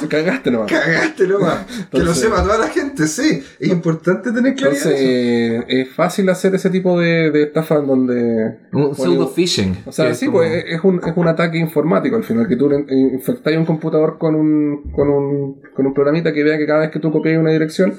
[0.00, 0.68] si cagaste nomás.
[0.72, 1.64] Cagaste nomás.
[1.92, 3.40] que lo sepa toda la gente, sí.
[3.60, 4.82] Es importante tener claridad.
[4.84, 5.64] Entonces, en eso.
[5.68, 8.56] es fácil hacer ese tipo de, de estafa en donde...
[8.72, 9.76] Un pseudo phishing.
[9.86, 12.56] O sea, es sí, como- pues es un, es un ataque informático al final, que
[12.56, 16.66] tú eh, infectáis un computador con un, con, un, con un programita que vea que
[16.66, 17.94] cada vez que tú copias una dirección,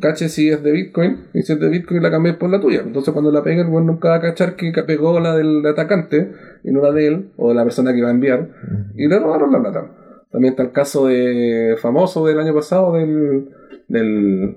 [0.00, 2.82] cache si es de Bitcoin, y si es de Bitcoin la cambies por la tuya.
[2.84, 6.32] Entonces cuando la pegue, el bueno nunca va a cachar que pegó la del atacante
[6.64, 8.48] y no la de él, o de la persona que va a enviar,
[8.94, 9.90] y le robaron la plata.
[10.30, 13.48] También está el caso de famoso del año pasado del,
[13.88, 14.56] del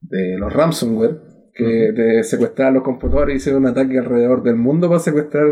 [0.00, 1.18] de los ransomware,
[1.54, 5.46] que te secuestraban los computadores y hicieron un ataque alrededor del mundo para secuestrar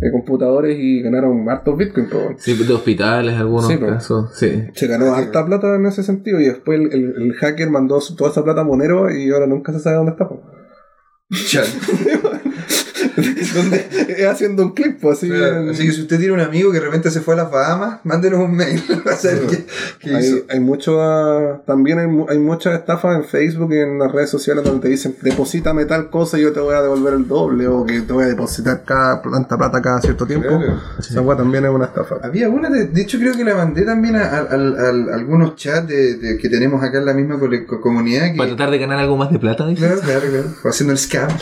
[0.00, 2.08] eh, computadores y ganaron hartos bitcoin.
[2.08, 2.18] po.
[2.38, 3.90] Sí, de hospitales, algunos Sí, pues.
[3.92, 4.30] casos.
[4.38, 4.64] Sí.
[4.74, 8.14] Se ganó harta plata en ese sentido y después el, el- el hacker mandó su-
[8.16, 10.28] toda esa plata a Monero y ahora nunca se sabe dónde está.
[13.54, 15.28] Donde, es haciendo un clip, po, así.
[15.28, 17.50] Claro, Así que si usted tiene un amigo que de repente se fue a las
[17.50, 19.66] Bahamas, mándenos un mail para saber qué,
[20.00, 20.36] qué hizo.
[20.36, 24.30] Hay, hay mucho, ah, también hay, hay muchas estafas en Facebook y en las redes
[24.30, 27.66] sociales donde te dicen deposítame tal cosa y yo te voy a devolver el doble
[27.66, 30.48] o que te voy a depositar cada tanta plata cada cierto tiempo.
[30.48, 30.80] Claro.
[30.98, 32.16] Esa weá también es una estafa.
[32.22, 35.56] Había una, de, de hecho creo que la mandé también a, a- al- al- algunos
[35.56, 37.38] chats de, de- que tenemos acá en la misma
[37.80, 38.30] comunidad.
[38.32, 39.84] Que, Para tratar de ganar algo más de plata, dices.
[39.86, 40.48] Claro, claro, claro.
[40.70, 41.28] Haciendo el scam.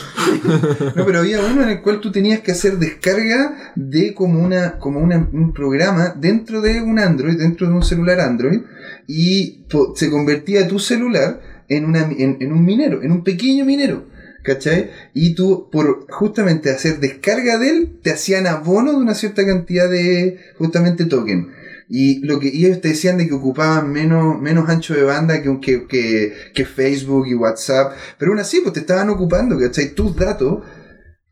[0.96, 4.78] No, pero había uno en el cual tú tenías que hacer descarga de como una,
[4.78, 8.60] como un programa dentro de un Android, dentro de un celular Android,
[9.06, 9.64] y
[9.94, 14.04] se convertía tu celular en, una, en, un minero, en un pequeño minero.
[14.42, 14.90] ¿Cachai?
[15.12, 19.90] Y tú, por justamente hacer descarga de él, te hacían abono de una cierta cantidad
[19.90, 21.48] de justamente token.
[21.88, 25.58] Y lo que ellos te decían de que ocupaban menos, menos ancho de banda que,
[25.60, 27.92] que, que, que Facebook y WhatsApp.
[28.18, 29.94] Pero aún así, pues te estaban ocupando, ¿cachai?
[29.94, 30.62] Tus datos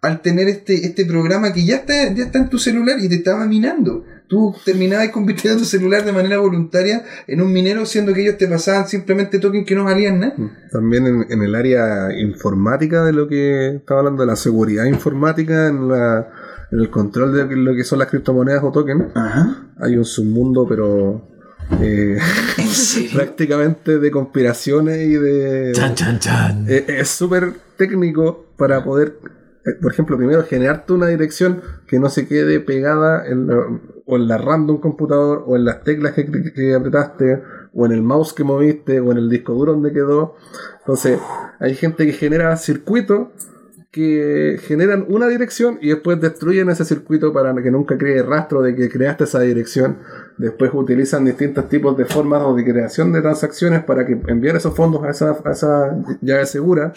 [0.04, 3.16] al tener este, este programa que ya está, ya está en tu celular y te
[3.16, 4.04] estaba minando.
[4.26, 8.48] Tú terminabas convirtiendo tu celular de manera voluntaria en un minero, siendo que ellos te
[8.48, 10.34] pasaban simplemente tokens que no valían nada.
[10.72, 15.68] También en, en el área informática de lo que estaba hablando de la seguridad informática,
[15.68, 16.28] en, la,
[16.72, 19.68] en el control de lo que son las criptomonedas o tokens, Ajá.
[19.78, 21.28] hay un submundo, pero
[21.80, 22.18] eh,
[23.14, 25.72] prácticamente de conspiraciones y de...
[25.74, 26.66] Chan, chan, chan.
[26.68, 29.18] Eh, es súper técnico para poder,
[29.80, 33.66] por ejemplo, primero generarte una dirección que no se quede pegada en la,
[34.06, 37.42] o en la RAM computador, o en las teclas que, que apretaste,
[37.72, 40.36] o en el mouse que moviste, o en el disco duro donde quedó.
[40.80, 41.18] Entonces,
[41.60, 43.28] hay gente que genera circuitos
[43.90, 48.74] que generan una dirección y después destruyen ese circuito para que nunca cree rastro de
[48.74, 49.98] que creaste esa dirección.
[50.36, 54.74] Después utilizan distintos tipos de formas o de creación de transacciones para que enviar esos
[54.74, 56.92] fondos a esa llave segura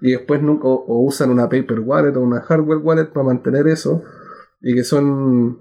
[0.00, 4.02] y después nunca, o, usan una paper wallet o una hardware wallet para mantener eso
[4.60, 5.58] y que son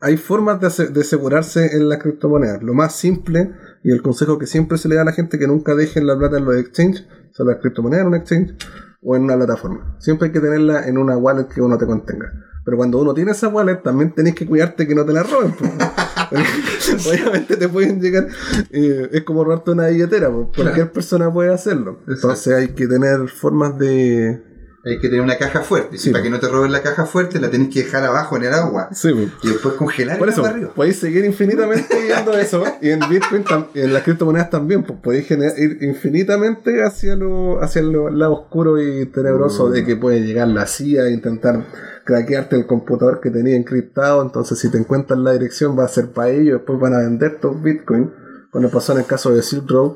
[0.00, 3.52] hay formas de asegurarse en las criptomonedas lo más simple
[3.84, 6.18] y el consejo que siempre se le da a la gente que nunca dejen la
[6.18, 8.56] plata en los exchanges o sea las criptomonedas en un exchange
[9.02, 9.96] o en una plataforma.
[9.98, 12.32] Siempre hay que tenerla en una wallet que uno te contenga.
[12.64, 15.54] Pero cuando uno tiene esa wallet, también tenés que cuidarte que no te la roben.
[17.08, 18.28] Obviamente te pueden llegar.
[18.70, 20.30] eh, es como robarte una billetera.
[20.30, 20.50] po.
[20.54, 22.00] Cualquier persona puede hacerlo.
[22.08, 24.42] Entonces hay que tener formas de.
[24.84, 25.96] Hay que tener una caja fuerte.
[25.96, 28.36] Sí, y para que no te roben la caja fuerte, la tenés que dejar abajo
[28.36, 28.88] en el agua.
[28.92, 29.10] Sí.
[29.42, 30.72] Y después congelar Por eso, arriba.
[30.74, 32.64] podéis seguir infinitamente viendo eso.
[32.80, 37.62] Y en Bitcoin, y en las criptomonedas también, pues podéis gener- ir infinitamente hacia lo,
[37.62, 41.64] hacia lo- el lado oscuro y tenebroso de que puede llegar la CIA e intentar
[42.04, 44.20] craquearte el computador que tenía encriptado.
[44.22, 46.54] Entonces, si te encuentran la dirección, va a ser para ellos.
[46.58, 48.10] Después van a vender tus Bitcoin.
[48.50, 49.92] Cuando pasó en el caso de Silk Road,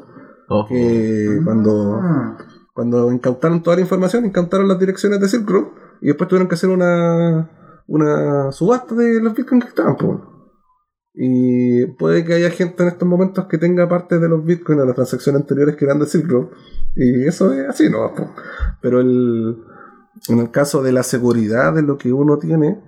[0.49, 0.68] Ojo.
[0.68, 2.39] que cuando Ah.
[2.77, 5.68] Cuando incautaron toda la información, incautaron las direcciones de Silk Road
[6.03, 7.51] y después tuvieron que hacer una,
[7.87, 9.97] una subasta de los bitcoins que estaban.
[9.97, 10.51] po.
[11.14, 14.87] Y puede que haya gente en estos momentos que tenga parte de los bitcoins de
[14.89, 16.49] las transacciones anteriores que eran de Silk Road.
[16.95, 18.12] Y eso es así, ¿no?
[18.83, 19.57] Pero el,
[20.29, 22.79] en el caso de la seguridad de lo que uno tiene,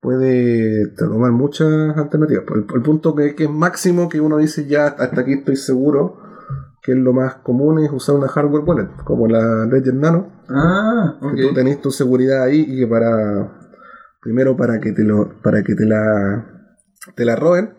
[0.00, 1.66] puede tomar muchas
[1.96, 2.44] alternativas.
[2.54, 6.27] El, el punto que, que es máximo que uno dice ya hasta aquí estoy seguro
[6.82, 11.18] que es lo más común es usar una hardware wallet como la Ledger Nano Ah,
[11.34, 13.52] que tú tenés tu seguridad ahí y que para
[14.20, 16.46] primero para que te lo para que te la
[17.14, 17.74] te la roben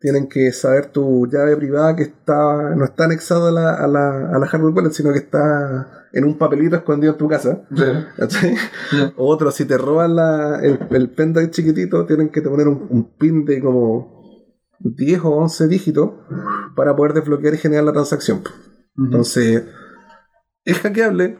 [0.00, 4.30] tienen que saber tu llave privada que está no está anexada a la, a la,
[4.34, 7.62] a la hardware wallet sino que está en un papelito escondido en tu casa.
[8.16, 8.54] ¿cachai?
[8.92, 9.12] Ya.
[9.16, 13.10] Otro, si te roban la, el, el pendrive chiquitito, tienen que te poner un, un
[13.18, 14.17] pin de como
[14.80, 16.10] 10 o 11 dígitos
[16.76, 18.42] para poder desbloquear y generar la transacción.
[18.96, 19.64] Entonces,
[20.64, 21.38] es hackeable.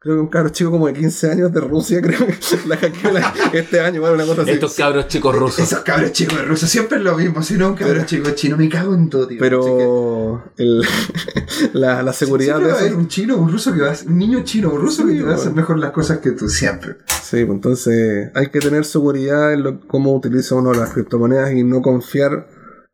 [0.00, 2.34] Creo que un cabro chico como de 15 años de Rusia, creo que
[2.68, 4.52] la hackeó la- este año, bueno, una cosa así.
[4.52, 5.58] Estos cabros chicos rusos.
[5.58, 7.42] Esos cabros chicos de rusos siempre es lo mismo.
[7.42, 9.38] Si no, un cabro chico chino, me cago en todo, tío.
[9.38, 10.82] Que- Pero el-
[11.72, 13.00] la, la seguridad Siempre de va a haber eso.
[13.00, 15.08] un chino o un ruso que va a un niño chino o un ruso Sí,
[15.08, 16.96] que te va a hacer mejor las cosas que tú siempre.
[17.20, 21.64] Sí, pues entonces hay que tener seguridad en lo, cómo utiliza uno las criptomonedas y
[21.64, 22.46] no confiar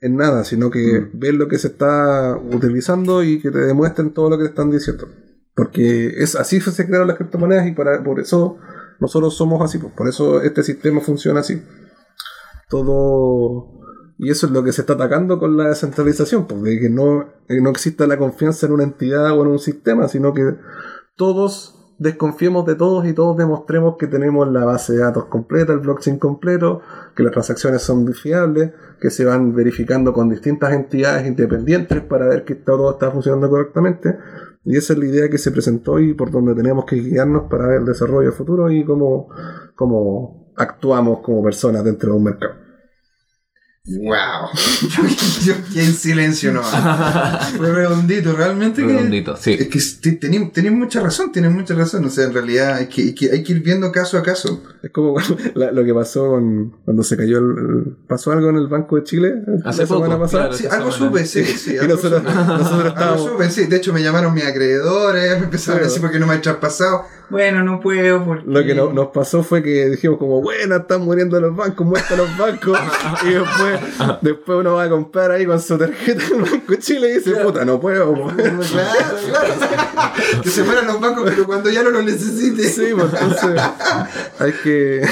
[0.04, 1.18] en nada, sino que Mm.
[1.18, 4.70] ver lo que se está utilizando y que te demuestren todo lo que te están
[4.70, 5.08] diciendo.
[5.54, 8.58] Porque es así se crearon las criptomonedas y para, por eso
[9.00, 11.62] nosotros somos así, pues, por eso este sistema funciona así.
[12.68, 13.70] Todo...
[14.16, 17.22] Y eso es lo que se está atacando con la descentralización, pues, de que no,
[17.48, 20.54] eh, no exista la confianza en una entidad o en un sistema, sino que
[21.16, 25.78] todos desconfiemos de todos y todos demostremos que tenemos la base de datos completa, el
[25.80, 26.80] blockchain completo,
[27.14, 32.44] que las transacciones son fiables, que se van verificando con distintas entidades independientes para ver
[32.44, 34.18] que todo está funcionando correctamente.
[34.64, 37.66] Y esa es la idea que se presentó y por donde tenemos que guiarnos para
[37.66, 39.28] ver el desarrollo futuro y cómo,
[39.74, 42.63] cómo actuamos como personas dentro de un mercado.
[43.86, 44.48] ¡Wow!
[45.44, 46.62] yo, en silencio no.
[47.58, 48.88] Fue redondito, realmente que.
[48.88, 49.58] Redondito, sí.
[49.60, 49.78] Es que
[50.10, 52.02] te- tení- tenés mucha razón, tienes mucha razón.
[52.06, 54.62] O sea, en realidad hay que, hay que, hay que ir viendo caso a caso.
[54.82, 55.16] Es como
[55.54, 58.96] la- lo que pasó con- cuando se cayó el, el- pasó algo en el Banco
[58.96, 59.34] de Chile
[59.66, 60.48] Hace la semana poco, pasada.
[60.48, 60.56] claro.
[60.56, 61.10] Sí, algo semana.
[61.12, 61.74] supe, sí, sí.
[61.74, 62.34] Y algo nosotros, supe.
[62.34, 63.66] nosotros Algo estábamos supe, sí.
[63.66, 65.88] De hecho, me llamaron mis acreedores, me empezaron a Sí.
[65.90, 67.04] decir porque no me he traspasado.
[67.30, 68.44] Bueno, no puedo porque...
[68.46, 72.16] Lo que no- nos pasó fue que dijimos como, bueno, están muriendo los bancos, muertos
[72.18, 72.78] los bancos.
[73.26, 73.73] y después,
[74.20, 77.32] después uno va a comprar ahí con su tarjeta del Banco de Chile y dice,
[77.36, 78.14] puta, no puedo.
[78.14, 78.32] po".
[78.34, 78.58] Claro,
[79.28, 80.42] claro.
[80.42, 82.64] que se mueran los bancos, pero cuando ya no los necesite.
[82.68, 83.62] Sí, pues entonces
[84.38, 85.02] hay que...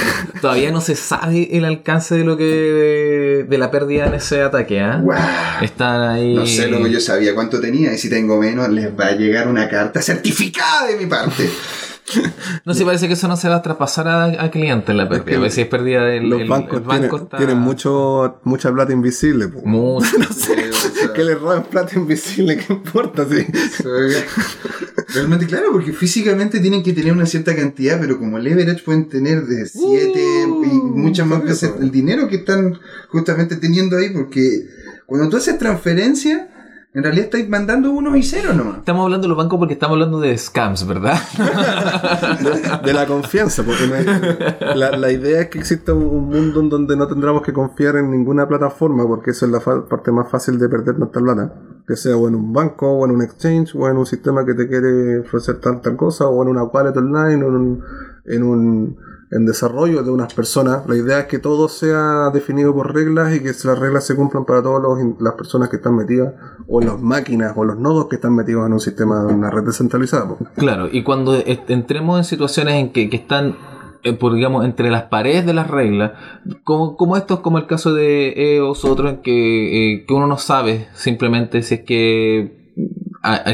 [0.41, 3.47] Todavía no se sabe el alcance de lo que.
[3.49, 5.01] de la pérdida en ese ataque, ¿ah?
[5.03, 5.15] Wow.
[5.63, 6.35] Están ahí.
[6.35, 9.49] No sé, luego yo sabía cuánto tenía y si tengo menos les va a llegar
[9.49, 11.49] una carta certificada de mi parte.
[12.65, 15.25] No sé, parece que eso no se va a traspasar a- al cliente la pérdida.
[15.25, 17.59] que a ver si es pérdida del Los el- bancos, el banco tienen, está- tienen
[17.59, 19.49] mucho, mucha plata invisible.
[19.49, 19.63] po.
[19.65, 20.07] Mucho.
[20.19, 20.55] no sé,
[21.15, 23.27] que le roben plata invisible, ¿qué importa?
[23.29, 23.47] Sí.
[25.15, 29.45] Realmente, claro, porque físicamente tienen que tener una cierta cantidad, pero como leverage pueden tener
[29.47, 32.79] de 7 Uh, y muchas más veces el dinero que están
[33.09, 34.67] justamente teniendo ahí, porque
[35.07, 36.49] cuando tú haces transferencia,
[36.95, 38.79] en realidad estáis mandando uno y cero nomás.
[38.79, 41.17] Estamos hablando de los bancos porque estamos hablando de scams, ¿verdad?
[42.41, 43.87] de, de la confianza, porque
[44.75, 47.97] la, la idea es que exista un, un mundo en donde no tendremos que confiar
[47.97, 51.55] en ninguna plataforma, porque eso es la fa- parte más fácil de perder nuestra plata,
[51.87, 54.55] que sea o en un banco, o en un exchange, o en un sistema que
[54.55, 57.83] te quiere ofrecer tanta cosa, o en una wallet online, o en un,
[58.27, 58.97] en un
[59.35, 60.87] en desarrollo de unas personas.
[60.87, 64.45] La idea es que todo sea definido por reglas y que las reglas se cumplan
[64.45, 64.83] para todas
[65.19, 66.35] las personas que están metidas,
[66.69, 69.65] o las máquinas, o los nodos que están metidos en un sistema, en una red
[69.65, 70.37] descentralizada.
[70.57, 71.35] Claro, y cuando
[71.69, 73.57] entremos en situaciones en que, que están,
[74.05, 76.13] eh, por, digamos, entre las paredes de las reglas,
[76.65, 80.27] como, como esto es como el caso de EOS, otro en que, eh, que uno
[80.27, 82.75] no sabe simplemente si es que,
[83.23, 83.45] a-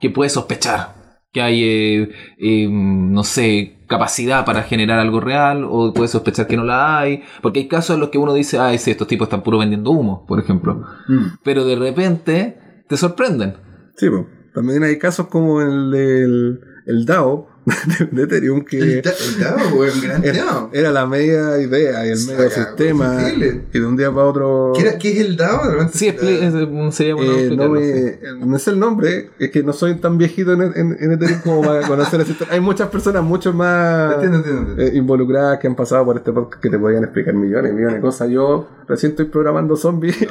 [0.00, 1.02] que puede sospechar
[1.32, 6.56] que hay, eh, eh, no sé, capacidad para generar algo real, o puedes sospechar que
[6.56, 9.26] no la hay, porque hay casos en los que uno dice, ay, sí, estos tipos
[9.26, 10.84] están puro vendiendo humo, por ejemplo.
[11.08, 11.38] Mm.
[11.42, 13.54] Pero de repente te sorprenden.
[13.96, 14.26] Sí, pues.
[14.54, 17.48] También hay casos como el del el DAO
[18.12, 20.70] de, Ethereum que El, el gran era, DAO.
[20.72, 24.82] era la media idea y el medio sistema y de un día para otro ¿Qué,
[24.82, 25.88] era- qué es el DAO?
[25.92, 29.94] Sí, es- sería bueno eh, no, me, no es el nombre, es que no soy
[29.94, 32.52] tan viejito en, en, en Ethereum como para conocer sistema.
[32.52, 34.82] Hay muchas personas mucho más Entiendo, entiendo, entiendo.
[34.82, 37.96] eh, involucradas que han pasado por este podcast que te podían explicar millones y millones
[37.96, 38.28] de cosas.
[38.30, 40.16] Yo recién estoy programando zombies.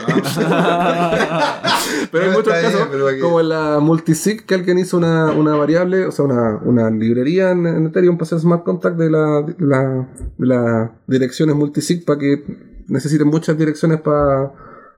[2.12, 2.88] pero hay muchos bien, casos,
[3.22, 6.90] como en la multisig, que alguien hizo una, una variable, o sea, una, una
[7.24, 11.56] librería en, en Ethereum para hacer smart contract de la, de la, de las direcciones
[11.56, 12.44] multisig para que
[12.88, 14.52] necesiten muchas direcciones para,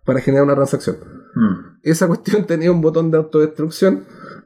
[0.05, 0.97] para generar una transacción.
[1.35, 1.77] Mm.
[1.83, 4.03] Esa cuestión tenía un botón de autodestrucción.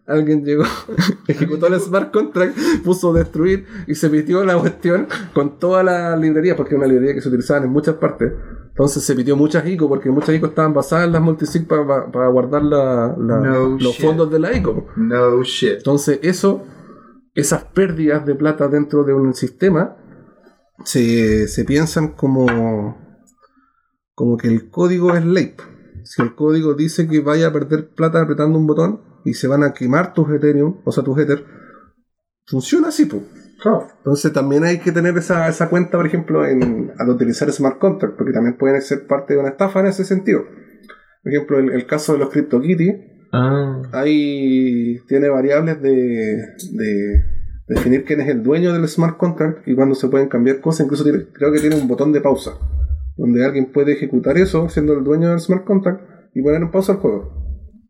[0.07, 0.63] Alguien llegó,
[1.27, 6.55] ejecutó el smart contract, puso destruir y se pitió la cuestión con toda la librería,
[6.55, 8.33] porque es una librería que se utilizaba en muchas partes.
[8.69, 12.63] Entonces se pitió muchas ICO, porque muchas ICO estaban basadas en las multisig para guardar
[12.63, 14.03] la- la- No los shit.
[14.05, 14.87] fondos de la ICO.
[14.95, 15.73] No shit.
[15.77, 16.63] Entonces, eso,
[17.39, 19.97] esas pérdidas de plata dentro de un sistema,
[20.83, 22.97] se, se piensan como,
[24.13, 25.57] como que el código es late.
[26.03, 29.63] Si el código dice que vaya a perder plata apretando un botón y se van
[29.63, 31.45] a quemar tus Ethereum, o sea, tus Ether,
[32.45, 33.23] funciona así, pues.
[33.97, 38.15] Entonces también hay que tener esa, esa cuenta, por ejemplo, en, al utilizar smart contract,
[38.17, 40.45] porque también pueden ser parte de una estafa en ese sentido.
[41.21, 43.81] Por ejemplo, el, el caso de los CryptoKitties, Ah.
[43.93, 45.91] Ahí tiene variables de,
[46.71, 47.23] de
[47.67, 50.85] definir quién es el dueño del smart contract y cuando se pueden cambiar cosas.
[50.85, 52.51] Incluso tiene- creo que tiene un botón de pausa,
[53.17, 56.01] donde alguien puede ejecutar eso siendo el dueño del smart contract
[56.33, 57.37] y poner en pausa el juego.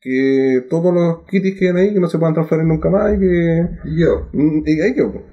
[0.01, 3.67] Que todos los kitties queden ahí, que no se puedan transferir nunca más y que.
[3.85, 4.29] Y yo.
[4.33, 5.11] mm, Y ahí quedó.
[5.13, 5.23] po.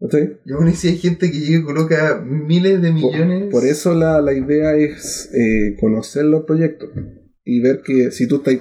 [0.00, 0.38] ¿Cachai?
[0.44, 3.44] Y aún así hay gente que llega y coloca miles de Por, millones.
[3.50, 6.90] por eso la, la idea es eh, conocer los proyectos
[7.46, 8.56] y ver que si tú estás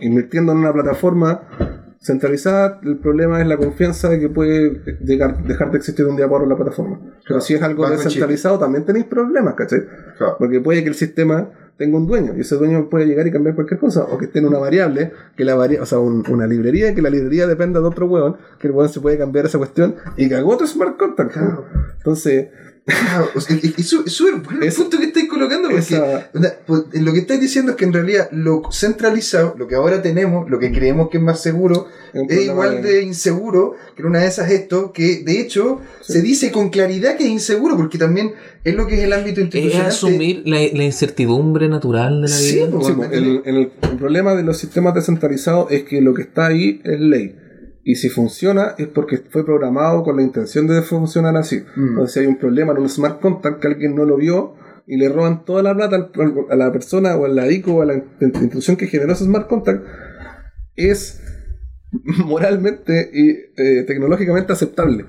[0.00, 1.42] invirtiendo en una plataforma
[2.00, 6.16] centralizada, el problema es la confianza de que puede llegar, dejar de existir de un
[6.16, 7.00] día para otro la plataforma.
[7.26, 7.96] Pero si es algo chip.
[7.96, 9.80] descentralizado, también tenéis problemas, ¿cachai?
[10.16, 10.36] Claro.
[10.38, 13.54] Porque puede que el sistema tenga un dueño y ese dueño puede llegar y cambiar
[13.54, 16.46] cualquier cosa, o que esté en una variable, que la varia, o sea, un- una
[16.46, 19.58] librería, que la librería dependa de otro hueón, que el hueón se puede cambiar esa
[19.58, 21.32] cuestión y cagó tu smart contract.
[21.32, 21.64] Claro.
[21.98, 22.48] Entonces,
[22.88, 26.30] Claro, o sea, es es es súper bueno el punto que estáis colocando porque esa-
[26.66, 30.48] pues, lo que estáis diciendo es que en realidad lo centralizado, lo que ahora tenemos,
[30.48, 34.20] lo que creemos que es más seguro, Es es igual de- inseguro que en una
[34.20, 38.32] de esas esto, que de hecho se dice con claridad que es inseguro, porque también
[38.64, 39.86] es lo que es el ámbito Es institucional.
[39.88, 42.70] asumir la, la incertidumbre natural de la Sí, vida.
[42.70, 42.82] po.
[42.84, 46.46] Sí, pues, el, el- el problema de los sistemas descentralizados es que lo que está
[46.46, 47.36] ahí es ley.
[47.88, 51.64] Y si funciona es porque fue programado con la intención de funcionar así.
[51.74, 51.88] Mm.
[51.88, 54.98] Entonces, si hay un problema en un smart contract que alguien no lo vio y
[54.98, 56.10] le roban toda la plata
[56.50, 59.48] a la persona o a la ICO o a la institución que generó ese smart
[59.48, 59.86] contract,
[60.76, 61.22] es
[62.26, 65.06] moralmente y eh, tecnológicamente aceptable.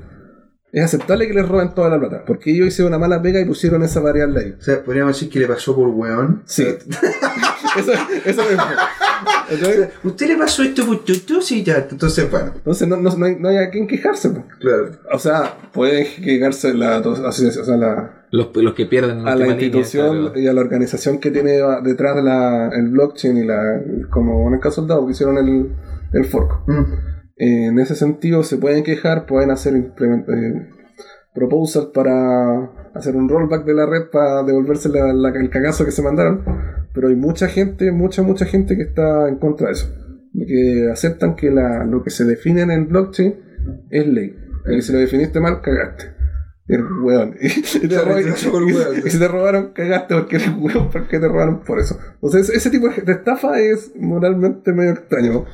[0.72, 3.46] Es aceptable que les roben toda la plata, porque ellos hicieron una mala pega y
[3.46, 4.56] pusieron esa variable ahí.
[4.60, 6.44] O sea, podríamos decir que le pasó por weón.
[6.46, 6.64] Sí.
[7.78, 7.92] eso,
[8.26, 8.64] eso mismo.
[9.50, 11.42] Entonces, ¿Usted le pasó esto por tutu?
[11.42, 11.88] Sí, ya.
[11.90, 14.30] Entonces, bueno, entonces no, no, no hay, no hay a quien quejarse.
[14.30, 14.44] po.
[14.60, 14.92] claro.
[15.12, 20.26] O sea, pueden quejarse la, o sea, la- Los, los que pierden a la institución
[20.26, 20.40] claro.
[20.40, 24.54] y a la organización que tiene detrás de la, el blockchain y la como en
[24.54, 25.72] el caso del DAO que hicieron el,
[26.14, 26.62] el fork.
[26.68, 26.84] Mm.
[27.40, 30.68] En ese sentido se pueden quejar, pueden hacer eh,
[31.34, 35.92] proposals para hacer un rollback de la red para devolverse la- la- el cagazo que
[35.92, 36.44] se mandaron,
[36.94, 39.88] pero hay mucha gente, mucha, mucha gente que está en contra de eso,
[40.34, 43.36] de que aceptan que la, lo que se define en el blockchain
[43.90, 44.36] es ley,
[44.70, 46.06] y que si lo definiste mal, cagaste.
[46.68, 47.36] Eres hueón.
[49.06, 51.98] Y, si te robaron, cagaste porque eres hueón, porque te robaron por eso.
[52.16, 55.46] Entonces, ese tipo de estafa es moralmente medio extraño.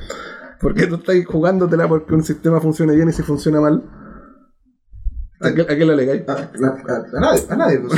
[0.60, 3.82] Porque tú estás jugándotela porque un sistema funciona bien y si funciona mal.
[5.40, 6.26] ¿A qué, a qué le alegáis?
[6.28, 7.78] A, a- a- a nadie, a nadie.
[7.78, 7.90] o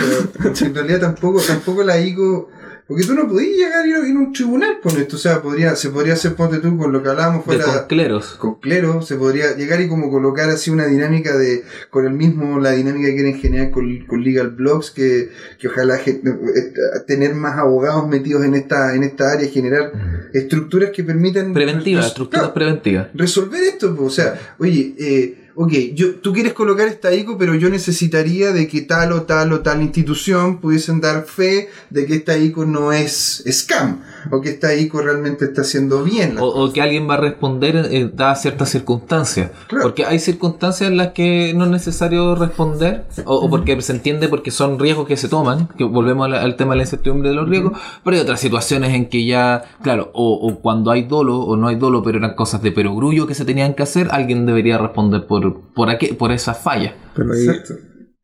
[0.52, 2.48] sea, en realidad tampoco, tampoco la ICO.
[2.88, 5.16] Porque tú no podías llegar a ir a un tribunal con esto.
[5.16, 8.36] O sea, podría, se podría hacer, ponte tú, con lo que hablábamos De fuera concleros.
[8.38, 12.58] con clero, se podría llegar y como colocar así una dinámica de, con el mismo,
[12.58, 15.28] la dinámica que quieren generar con, con Legal Blocks, que,
[15.60, 16.72] que ojalá gen- eh,
[17.06, 19.92] tener más abogados metidos en esta, en esta área, generar
[20.32, 23.08] estructuras que permitan Preventiva, res- estructuras claro, preventivas.
[23.12, 24.04] resolver esto, po.
[24.04, 28.68] o sea, oye, eh, ok, yo, tú quieres colocar esta ICO, pero yo necesitaría de
[28.68, 32.92] que tal o tal o tal institución pudiesen dar fe de que esta ICO no
[32.92, 36.38] es scam, o que esta ICO realmente está haciendo bien.
[36.38, 39.50] O, o que alguien va a responder eh, dadas ciertas circunstancias.
[39.66, 39.82] Claro.
[39.82, 44.28] Porque hay circunstancias en las que no es necesario responder, o, o porque se entiende
[44.28, 47.34] porque son riesgos que se toman, que volvemos al, al tema de la incertidumbre de
[47.34, 51.40] los riesgos, pero hay otras situaciones en que ya, claro, o, o cuando hay dolo
[51.40, 54.46] o no hay dolo, pero eran cosas de perogrullo que se tenían que hacer, alguien
[54.46, 56.94] debería responder por, por, aquel, por esa falla.
[57.14, 57.74] Pero ahí, Exacto.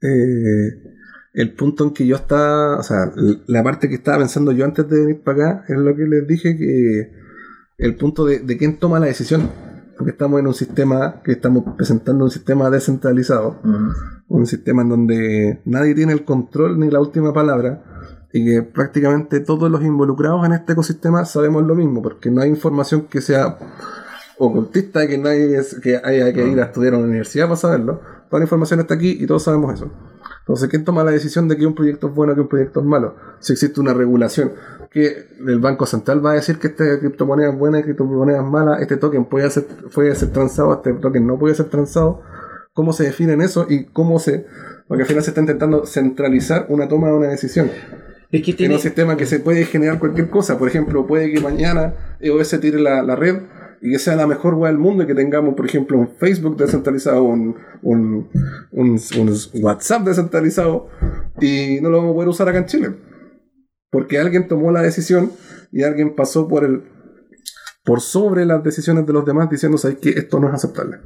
[0.03, 0.83] eh,
[1.35, 3.13] el punto en que yo estaba, o sea,
[3.47, 6.27] la parte que estaba pensando yo antes de venir para acá es lo que les
[6.27, 7.13] dije que
[7.79, 9.51] el punto de, de quién toma la decisión.
[9.97, 13.61] Porque estamos en un sistema que estamos presentando un sistema descentralizado,
[14.27, 17.85] un sistema en donde nadie tiene el control ni la última palabra
[18.33, 22.51] y que prácticamente todos los involucrados en este ecosistema sabemos lo mismo, porque no hay
[22.51, 23.57] información que sea
[24.47, 28.01] ocultista que nadie es- que haya que ir a estudiar a una universidad para saberlo.
[28.29, 29.91] Toda la información está aquí y todos sabemos eso.
[30.41, 32.87] Entonces, ¿quién toma la decisión de que un proyecto es bueno que un proyecto es
[32.87, 33.15] malo?
[33.41, 34.53] Si existe una regulación,
[34.91, 38.79] que el Banco Central va a decir que esta criptomoneda es buena criptomoneda es mala,
[38.81, 39.65] este token puede ser,
[39.95, 42.21] puede ser transado, este token no puede ser transado.
[42.75, 44.47] ¿Cómo se definen eso y cómo se...
[44.87, 47.71] Porque al final se está intentando centralizar una toma de una decisión.
[48.31, 50.59] Es que En un sistema que se puede generar cualquier cosa.
[50.59, 53.37] Por ejemplo, puede que mañana EOS tire la, la red
[53.87, 56.57] y que sea la mejor web del mundo y que tengamos, por ejemplo, un Facebook
[56.57, 58.31] descentralizado, un, un,
[58.73, 58.99] un-
[59.63, 60.89] WhatsApp descentralizado
[61.39, 62.95] y no lo vamos a poder usar acá en Chile.
[63.91, 65.31] Porque alguien tomó la decisión
[65.71, 66.83] y alguien pasó por el
[67.85, 70.97] por sobre las decisiones de los demás diciendo, ¿sabes que Esto no es aceptable.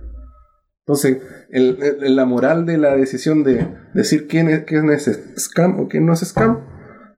[0.87, 1.18] Entonces,
[1.51, 6.07] el- la moral de la decisión de decir quién es, quién es scam o quién
[6.07, 6.61] no es scam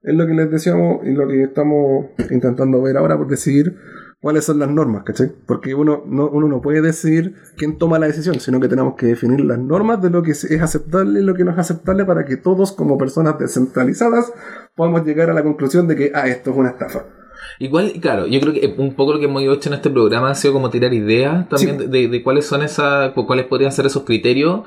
[0.02, 3.76] es lo que les decíamos y lo que estamos intentando ver ahora por decidir
[4.20, 5.32] cuáles son las normas, ¿cachai?
[5.46, 9.06] Porque uno no, uno no puede decidir quién toma la decisión, sino que tenemos que
[9.06, 12.24] definir las normas de lo que es aceptable y lo que no es aceptable para
[12.24, 14.32] que todos, como personas descentralizadas,
[14.76, 17.19] podamos llegar a la conclusión de que, ah, esto es una estafa.
[17.58, 20.34] Igual, claro, yo creo que un poco lo que hemos hecho en este programa ha
[20.34, 22.06] sido como tirar ideas también Sí.
[22.08, 24.60] de, cuáles son esas, cu- cuáles podrían ser esos criterios.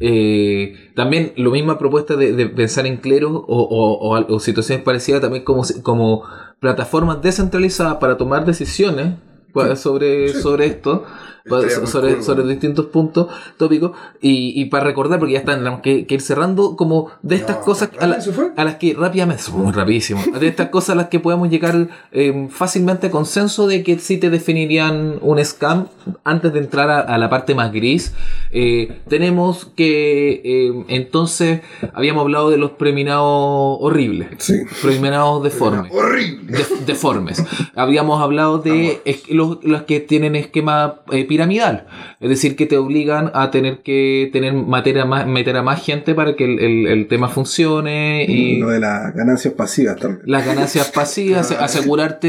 [0.00, 4.40] Eh, también lo misma propuesta de, de pensar en cleros o, o- o al- o
[4.40, 6.22] situaciones parecidas también como, como
[6.58, 9.14] plataformas descentralizadas para tomar decisiones
[9.52, 11.04] pues, sobre, sobre esto,
[11.86, 16.14] sobre, sobre distintos puntos tópicos y, y para recordar, porque ya están, tenemos que, que
[16.14, 18.18] ir cerrando como de estas No, cosas a, la-
[18.56, 22.48] a las que rápidamente, muy rapidísimo, de estas cosas a las que podemos llegar eh,
[22.50, 25.88] fácilmente a consenso de que sí te definirían un scam
[26.24, 28.14] antes de entrar a, a la parte más gris.
[28.52, 31.60] Eh, tenemos que eh, entonces
[31.94, 34.54] habíamos hablado de los preminados horribles, Sí.
[34.82, 35.92] preminados deformes.
[35.92, 36.58] Horrible.
[36.58, 37.44] de- deformes.
[37.74, 41.86] Habíamos hablado de es- los, los que tienen esquema eh, piramidal,
[42.20, 46.14] es decir, que te obligan a tener que tener materia más, meter a más gente
[46.14, 50.22] para que el, el- el tema funcione y Lo de las ganancias pasivas también.
[50.26, 52.28] las ganancias pasivas, asegurarte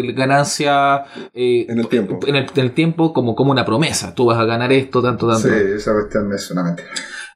[0.00, 2.20] eh, ganancia eh, En el tiempo.
[2.26, 4.14] en el, en el tiempo como, como una promesa.
[4.14, 5.48] Tú vas a ganar esto, tanto, tanto.
[5.48, 6.88] Sí, esa cuestión me suena mentira.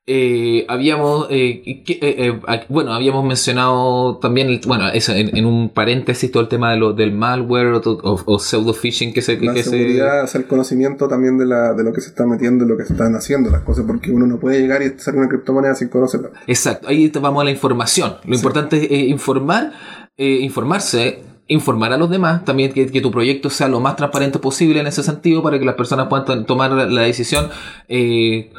[0.08, 5.44] Eh, habíamos, eh, que- eh, eh, bueno, habíamos mencionado también, el- bueno, eso, en, en
[5.46, 9.20] un paréntesis todo el tema de lo, del malware o, o- o pseudo phishing que
[9.20, 12.00] se, La que se- seguridad, o sea, el conocimiento también de, la, de lo que
[12.00, 14.60] se está metiendo, de lo que se están haciendo las cosas, porque uno no puede
[14.60, 16.30] llegar y hacer una criptomoneda sin conocerla.
[16.46, 18.14] Exacto, ahí vamos a la información.
[18.26, 19.72] Lo importante es eh, informar,
[20.16, 24.38] eh, informarse, informar a los demás, también que, que tu proyecto sea lo más transparente
[24.38, 27.48] posible en ese sentido para que las personas puedan to- tomar la, la decisión
[27.88, 28.50] eh,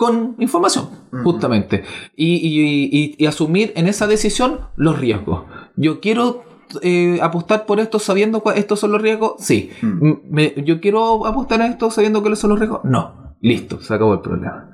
[0.00, 0.88] con información,
[1.24, 1.84] justamente.
[2.16, 5.42] Y, y- y- y asumir en esa decisión los riesgos.
[5.76, 6.42] Yo quiero
[6.80, 9.34] eh, apostar por esto sabiendo que estos son los riesgos.
[9.40, 9.68] Sí.
[9.82, 12.80] Me- yo quiero apostar en esto sabiendo cuáles son los riesgos.
[12.84, 13.34] No.
[13.42, 14.70] Listo, se acabó el problema.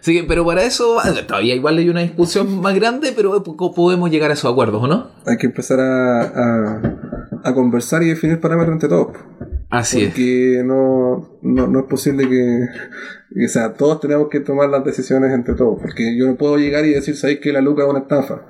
[0.00, 3.72] Así que, pero para eso ah, todavía igual hay una discusión más grande, pero po-
[3.74, 5.08] podemos llegar a esos acuerdos, ¿o no?
[5.26, 6.82] Hay que empezar a, a,
[7.44, 9.08] a conversar y definir parámetros entre todos.
[9.72, 10.04] Así.
[10.04, 15.32] Porque no, no, no es posible que, O sea, todos tenemos que tomar las decisiones
[15.32, 15.80] entre todos.
[15.80, 18.42] Porque yo no puedo llegar y decir, ¿sabéis que la Luca es una estafa?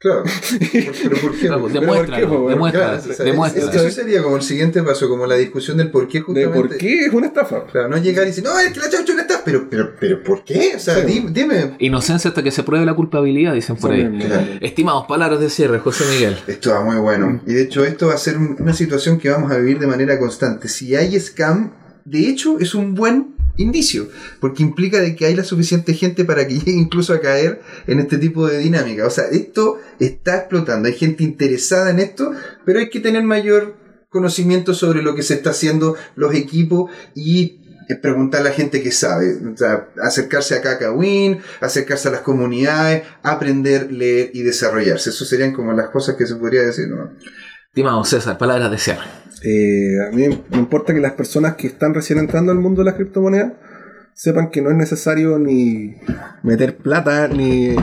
[0.00, 0.22] Claro.
[1.02, 1.46] Pero ¿por qué?
[1.48, 3.70] Claro, ¿por demuéstralo, qué, po, demuéstralo, Claro, o sea, demuéstralo.
[3.72, 6.58] es- Eso sería como el siguiente paso, como la discusión del por qué De justamente.
[6.68, 7.64] por qué es una estafa.
[7.66, 10.22] Claro, no llegar y decir, no, es que la chaucha no está, pero, pero, pero,
[10.22, 10.74] ¿por qué?
[10.76, 11.26] O sea, Sí.
[11.30, 11.74] dime.
[11.80, 14.08] Inocencia hasta que se pruebe la culpabilidad, dicen por ahí.
[14.24, 14.46] Claro.
[14.60, 16.36] Estimados palabras de cierre, José Miguel.
[16.46, 17.40] Esto va muy bueno.
[17.44, 19.88] Y de hecho, esto va a ser un- una situación que vamos a vivir de
[19.88, 20.68] manera constante.
[20.68, 21.72] Si hay scam,
[22.04, 24.08] de hecho, es un buen indicio,
[24.40, 28.00] porque implica de que hay la suficiente gente para que llegue incluso a caer en
[28.00, 29.06] este tipo de dinámica.
[29.06, 30.88] O sea, esto está explotando.
[30.88, 32.32] Hay gente interesada en esto,
[32.64, 33.76] pero hay que tener mayor
[34.08, 38.82] conocimiento sobre lo que se está haciendo, los equipos y es preguntar a la gente
[38.82, 45.08] que sabe, o sea, acercarse a Kakawin, acercarse a las comunidades, aprender, leer y desarrollarse.
[45.08, 47.10] Eso serían como las cosas que se podría decir, ¿no?
[47.68, 49.04] Estimado César, palabras de cierre.
[49.44, 52.86] Eh, a mí me importa que las personas que están recién entrando al mundo de
[52.86, 53.52] las criptomonedas
[54.14, 55.94] sepan que no es necesario ni
[56.42, 57.76] meter plata, ni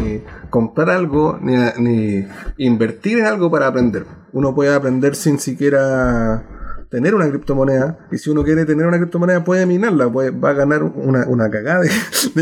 [0.49, 2.27] comprar algo, ni, ni
[2.57, 4.05] invertir en algo para aprender.
[4.33, 6.54] Uno puede aprender sin siquiera
[6.89, 10.53] tener una criptomoneda y si uno quiere tener una criptomoneda puede minarla, puede, va a
[10.53, 11.89] ganar una, una cagada de,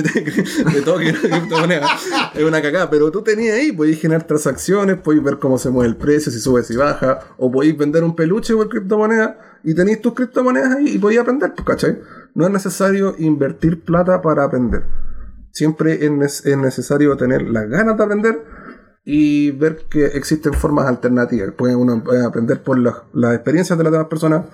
[0.01, 1.87] de, de todo que criptomoneda
[2.33, 5.89] es una cagada, pero tú tenías ahí, podéis generar transacciones, podéis ver cómo se mueve
[5.89, 10.01] el precio, si sube, si baja, o podéis vender un peluche por criptomoneda y tenéis
[10.01, 11.99] tus criptomonedas ahí y podéis aprender, pues, ¿cachai?
[12.35, 14.83] No es necesario invertir plata para aprender.
[15.51, 18.43] Siempre es, es necesario tener las ganas de aprender
[19.05, 21.51] y ver que existen formas alternativas.
[21.51, 24.45] Puede uno aprender por las, las experiencias de las demás personas,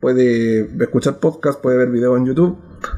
[0.00, 2.56] puede escuchar podcasts, puede ver videos en YouTube,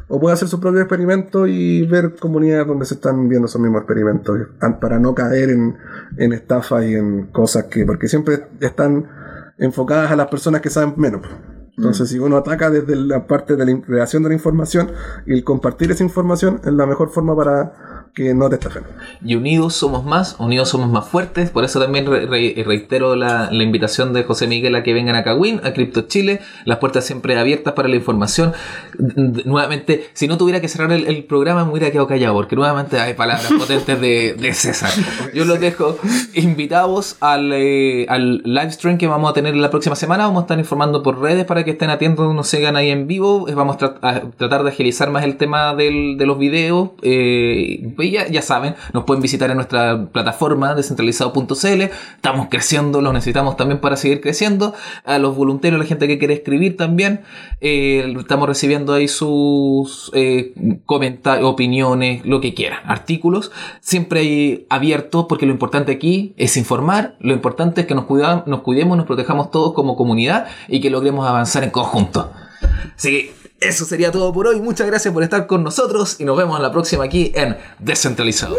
[0.09, 3.81] o puede hacer su propio experimento y ver comunidades donde se están viendo esos mismos
[3.81, 4.39] experimentos,
[4.81, 5.77] para no caer en,
[6.19, 9.09] en estafas y en cosas que, porque siempre están
[9.59, 11.23] enfocadas a las personas que saben menos.
[11.77, 14.93] Entonces, si uno ataca desde la parte de la creación de la información
[15.27, 17.73] y el compartir esa información es la mejor forma para
[18.15, 18.85] que no te estafen.
[19.25, 21.49] Y unidos somos más, unidos somos más fuertes.
[21.49, 25.17] Por eso también re re reitero la, la, invitación de José Miguel a que vengan
[25.17, 26.41] a Cagüín, a Crypto Chile.
[26.67, 28.53] Las puertas siempre abiertas para la información.
[29.47, 33.01] Nuevamente, si no tuviera que cerrar el, el programa, me hubiera quedado callado, porque nuevamente
[33.01, 34.91] hay palabras potentes de, de, César.
[35.33, 35.99] Yo los dejo
[36.35, 40.27] invitados al, eh, al live stream que vamos a tener la próxima semana.
[40.27, 43.47] Vamos a estar informando por redes para que estén atentos, nos sigan ahí en vivo.
[43.55, 46.91] Vamos a, tra a tratar de agilizar más el tema del, de los videos.
[47.01, 51.83] Eh, ya, ya, saben, nos pueden visitar en nuestra plataforma descentralizado.cl.
[52.17, 54.75] Estamos creciendo, lo necesitamos también para seguir creciendo.
[55.05, 57.23] A los voluntarios, la gente que quiere escribir también,
[57.61, 60.55] eh, estamos recibiendo ahí sus eh,
[60.87, 63.53] comentarios, opiniones, lo que quieran, artículos.
[63.81, 67.17] Siempre ahí abiertos, porque lo importante aquí es informar.
[67.21, 70.91] Lo importante es que nos, cuida, nos cuidemos, nos protejamos todos como comunidad y que
[70.91, 72.33] logremos avanzar en conjunto.
[72.97, 74.61] Así que eso sería todo por hoy.
[74.61, 78.57] Muchas gracias por estar con nosotros y nos vemos la próxima aquí en Descentralizado.